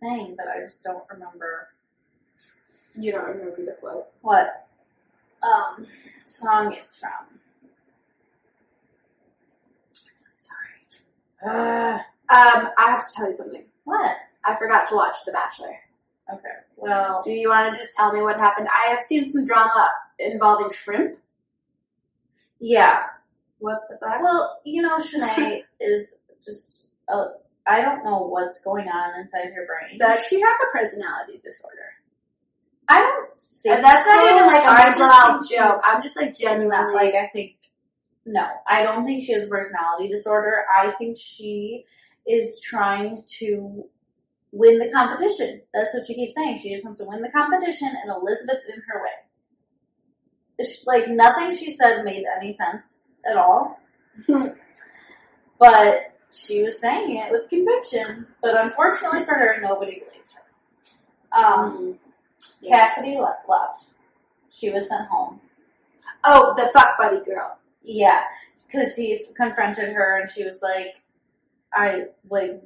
[0.00, 1.68] thing, that I just don't remember
[2.96, 4.06] You don't remember the quote.
[4.22, 4.66] what
[5.42, 5.86] um
[6.24, 7.38] song it's from.
[10.34, 10.86] Sorry.
[11.46, 11.98] Uh,
[12.32, 13.64] Um, I have to tell you something.
[13.84, 14.16] what?
[14.44, 15.74] I forgot to watch The Bachelor.
[16.32, 16.48] Okay.
[16.76, 18.68] Well, Do you want to just tell me what happened?
[18.72, 19.88] I have seen some drama
[20.18, 21.18] involving shrimp.
[22.60, 23.02] yeah.
[23.58, 24.22] What the fuck?
[24.22, 27.26] Well, you know, Shanae is just uh,
[27.66, 29.98] I don't know what's going on inside her brain.
[29.98, 31.76] Does she have a personality disorder?
[32.88, 35.80] I don't think And that's not even like a mental health joke.
[35.84, 37.56] I'm just like genuinely like I think
[38.32, 40.64] no, I don't think she has a personality disorder.
[40.74, 41.84] I think she
[42.26, 43.84] is trying to
[44.52, 45.62] win the competition.
[45.74, 46.58] That's what she keeps saying.
[46.58, 49.10] She just wants to win the competition, and Elizabeth's in her way.
[50.58, 53.78] It's like nothing she said made any sense at all.
[55.58, 58.26] but she was saying it with conviction.
[58.42, 61.38] But unfortunately for her, nobody believed her.
[61.38, 61.98] Um, Um,
[62.66, 63.84] Cassidy left, left.
[64.50, 65.40] She was sent home.
[66.24, 67.56] Oh, the fuck buddy girl.
[67.82, 68.22] Yeah,
[68.66, 70.94] because he confronted her, and she was like,
[71.72, 72.62] "I like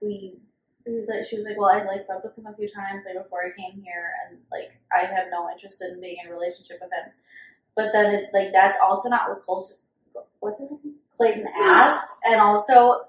[0.00, 0.38] we."
[0.86, 3.04] He was like, she was like, "Well, I like slept with him a few times
[3.06, 6.34] like before I came here, and like I have no interest in being in a
[6.34, 7.12] relationship with him."
[7.76, 9.66] But then, it, like, that's also not what
[10.40, 10.94] what's his name?
[11.16, 13.06] Clayton asked, and also,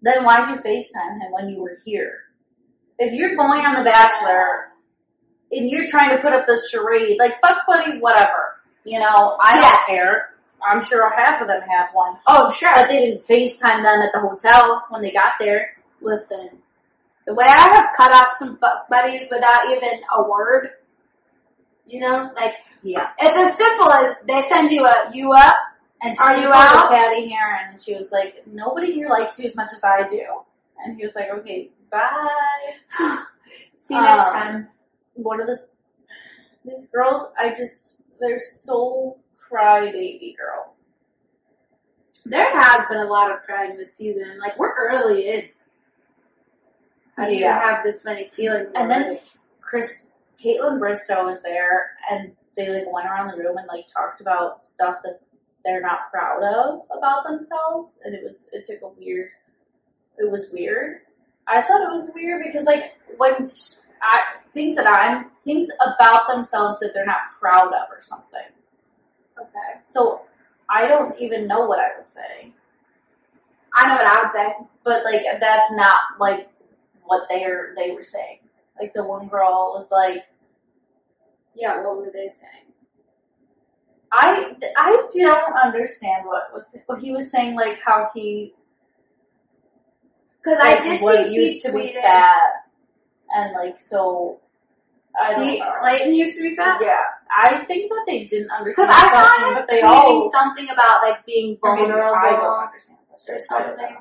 [0.00, 2.18] then why'd you FaceTime him when you were here?
[2.98, 4.68] If you're going on The Bachelor
[5.50, 8.51] and you're trying to put up this charade, like fuck buddy, whatever.
[8.84, 9.62] You know, I Yeah.
[9.62, 10.28] don't care.
[10.64, 12.18] I'm sure half of them have one.
[12.26, 12.70] Oh, sure.
[12.74, 15.76] But they didn't FaceTime them at the hotel when they got there.
[16.00, 16.50] Listen,
[17.26, 18.58] the way I have cut off some
[18.88, 20.70] buddies without even a word,
[21.86, 23.10] you know, like Yeah.
[23.18, 25.56] it's as simple as they send you a you up.
[26.04, 26.88] And Are you out?
[26.90, 30.24] Patty Heron and she was like, Nobody here likes you as much as I do.
[30.84, 32.72] And he was like, Okay, bye.
[33.76, 34.68] See you next Um, time.
[35.14, 35.66] What are this
[36.64, 39.18] these girls I just they're so
[39.50, 40.82] crybaby girls.
[42.24, 44.38] There has been a lot of crying this season.
[44.38, 45.42] Like we're early in.
[47.16, 47.60] How do you Yeah.
[47.60, 48.70] have this many feelings?
[48.74, 49.18] And then?
[49.60, 50.04] Chris,
[50.42, 54.62] Kaitlyn Bristowe was there, and they like went around the room and like talked about
[54.62, 55.20] stuff that
[55.64, 59.30] they're not proud of about themselves, and it was it took a weird.
[60.18, 61.00] It was weird.
[61.46, 63.48] I thought it was weird because like when
[64.02, 64.20] I
[64.54, 68.48] things that I'm things about themselves that they're not proud of or something.
[69.40, 69.80] okay.
[69.88, 70.22] So
[70.70, 72.52] I don't even know what I would say,
[73.74, 74.56] I know what I would say.
[74.84, 76.48] but like that's not like
[77.04, 78.38] what they're they were saying.
[78.80, 80.24] Like the one girl was like.
[81.54, 82.72] Yeah, what were they saying?
[84.12, 88.54] I, I don't understand what was what he was saying, like how he
[90.42, 92.02] Because like, I did what see used he to be tweeted.
[92.02, 92.61] fat,
[93.34, 94.40] and like so.
[95.20, 95.70] I don't He, know.
[95.80, 96.78] Clayton used to be fat.
[96.80, 96.96] Yeah,
[97.36, 98.88] I think that they didn't understand.
[98.88, 99.08] Because I
[99.38, 102.66] saw him but they tweeting all something about like being or maybe vulnerable I don't
[102.66, 103.34] understand question.
[103.34, 103.96] or something.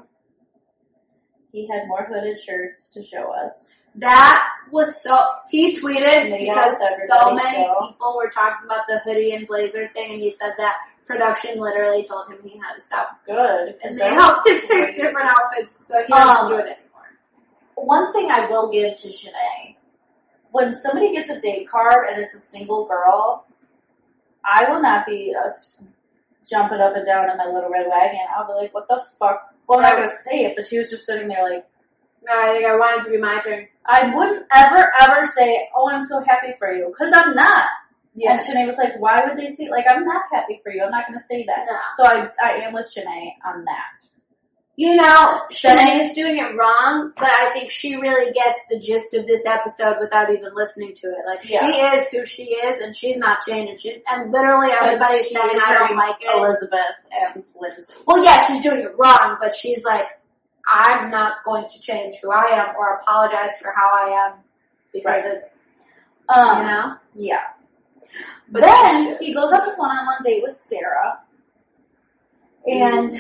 [1.52, 3.68] He had more hooded shirts to show us.
[3.96, 5.18] That was so.
[5.50, 6.78] He tweeted because
[7.10, 7.90] so many still.
[7.90, 12.06] people were talking about the hoodie and blazer thing, and he said that production literally
[12.06, 16.02] told him he had to stop, Good, and they helped him pick different outfits, so
[16.04, 16.78] he doesn't Um, do it anymore.
[17.84, 19.76] One thing I will give to Shanae,
[20.52, 23.46] when somebody gets a date card and it's a single girl,
[24.46, 25.50] I will not be uh,
[26.50, 28.20] jumping up and down in my little red wagon.
[28.36, 29.56] I'll be like, what the fuck?
[29.68, 31.66] Well, I'm not going to say it, but she was just sitting there like,
[32.24, 33.68] No, I think I wanted to be my turn.
[33.86, 37.66] I wouldn't ever, ever say, oh, I'm so happy for you, because I'm not.
[38.14, 40.84] And Shanae was like, why would they say, like, I'm not happy for you.
[40.84, 41.66] I'm not going to say that.
[41.66, 41.78] No.
[41.98, 44.11] So I, I am with Shanae on that.
[44.82, 49.14] You know, Shanae- is doing it wrong, but I think she really gets the gist
[49.14, 51.18] of this episode without even listening to it.
[51.28, 51.70] Like, Yeah.
[51.70, 53.78] she is who she is, and she's not changing.
[53.78, 56.36] She, and literally everybody's saying, I don't like it.
[56.36, 57.94] Elizabeth and Lindsay.
[58.08, 60.08] Well, yeah, she's doing it wrong, but she's like,
[60.68, 64.34] I'm not going to change who I am or apologize for how I am
[64.94, 66.96] because of, Um, you know?
[67.14, 67.48] Yeah.
[68.50, 71.20] But then he goes on this one-on-one date with Sarah,
[72.66, 73.12] and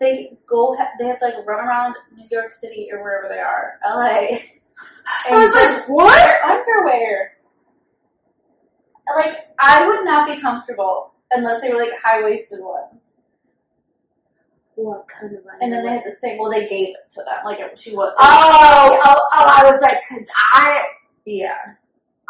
[0.00, 0.76] they go.
[0.98, 4.38] They have to like run around New York City or wherever they are, LA.
[5.28, 6.06] I was like, what?
[6.06, 7.32] wear underwear.
[9.16, 13.12] Like I would not be comfortable unless they were like high-waisted ones.
[14.74, 15.58] What kind of underwear?
[15.60, 17.44] And then they had to say, well, they gave it to them.
[17.44, 18.12] Like she was.
[18.18, 20.82] Oh, oh, oh, I was like, cause I,
[21.24, 21.74] yeah.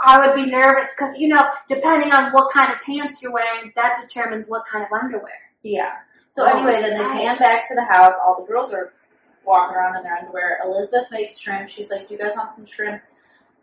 [0.04, 3.72] I would be nervous because, you know, depending on what kind of pants you're wearing,
[3.76, 5.32] that determines what kind of underwear.
[5.62, 5.92] Yeah.
[6.36, 8.12] So Oh, anyway, then they pan back to the house.
[8.22, 8.92] All the girls are
[9.46, 10.60] walking around in their underwear.
[10.66, 11.66] Elizabeth makes shrimp.
[11.66, 13.02] She's like, "Do you guys want some shrimp?"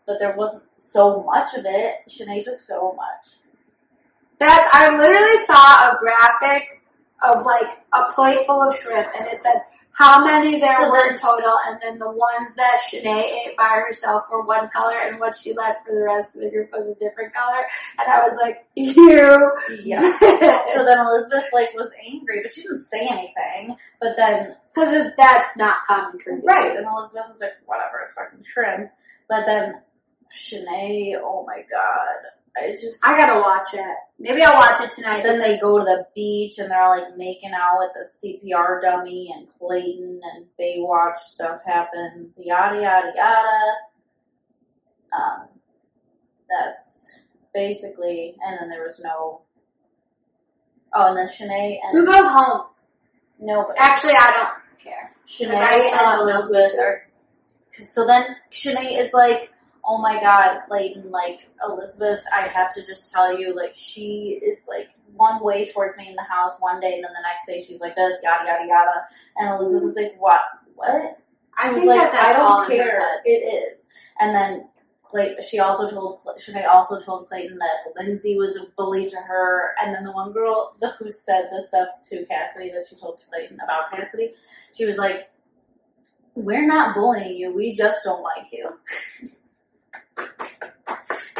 [0.07, 1.97] But there wasn't so much of it.
[2.09, 3.37] Shanae took so much.
[4.39, 6.81] That I literally saw a graphic
[7.21, 9.61] of like a plate full of shrimp, and it said
[9.95, 14.23] how many there So were total, and then the ones that Shanae ate by herself
[14.31, 16.95] were one color, and what she left for the rest of the group was a
[16.95, 17.61] different color.
[17.99, 19.51] And I was like, you.
[19.83, 20.01] Yeah.
[20.73, 23.75] so then Elizabeth like was angry, but she didn't say anything.
[24.01, 26.45] But then Because that's not common courtesy.
[26.47, 28.89] right, and Elizabeth was like, "Whatever, it's fucking shrimp."
[29.29, 29.75] But then
[30.35, 32.19] Shanae, oh my god,
[32.55, 33.97] I just I gotta watch it.
[34.19, 35.23] Maybe I'll watch it tonight.
[35.23, 38.07] Then they go to the beach and they're like making out with the
[38.53, 43.73] CPR dummy and Clayton and Baywatch stuff happens, yada yada yada.
[45.15, 45.47] Um,
[46.49, 47.11] that's
[47.53, 49.41] basically, and then there was no.
[50.93, 52.67] Oh, and then Shanae and Who goes home?
[53.39, 53.79] nobody.
[53.79, 55.11] Actually, I don't care.
[55.27, 57.07] Shanae I and Elizabeth are.
[57.75, 59.49] Cause so then Shanae is like,
[59.85, 64.63] oh my god, Clayton, like Elizabeth, I have to just tell you, like she is
[64.67, 67.65] like one way towards me in the house one day, and then the next day
[67.65, 69.07] she's like this, yada yada yada.
[69.37, 70.41] And Elizabeth was like, what?
[70.75, 71.19] What?
[71.57, 73.21] I was like, that I don't care.
[73.25, 73.85] It is.
[74.19, 74.67] And then
[75.03, 79.75] Clay, she also told Shanae also told Clayton that Lindsay was a bully to her,
[79.81, 83.25] and then the one girl who said the stuff to Cassidy that she told to
[83.27, 84.33] Clayton about Cassidy,
[84.75, 85.29] she was like,
[86.35, 87.53] "We're not bullying you.
[87.53, 89.29] We just don't like you."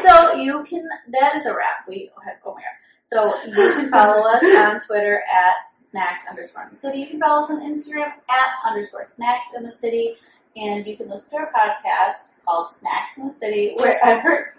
[0.00, 0.88] so you can.
[1.12, 1.88] That is a wrap.
[1.88, 2.74] We oh, oh my god.
[3.06, 5.54] So you can follow us on Twitter at
[5.90, 6.98] snacks underscore in the city.
[6.98, 10.16] You can follow us on Instagram at underscore snacks in the city.
[10.56, 14.54] And you can listen to our podcast called Snacks in the City wherever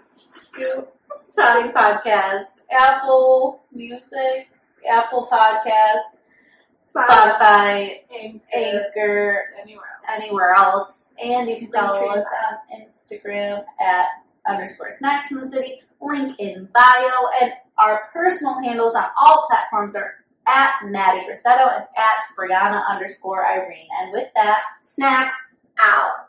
[0.58, 0.86] you
[1.34, 2.64] find podcasts.
[2.70, 4.48] Apple Music,
[4.90, 6.16] Apple Podcasts,
[6.84, 9.95] Spotify, Anchor, Anchor, anywhere.
[10.10, 11.12] Anywhere else.
[11.22, 14.06] And you can follow us on Instagram at
[14.48, 15.82] underscore snacks in the city.
[16.00, 17.10] Link in bio.
[17.42, 20.14] And our personal handles on all platforms are
[20.46, 23.88] at Maddie Rossetto and at Brianna underscore Irene.
[24.00, 26.28] And with that, Snacks out.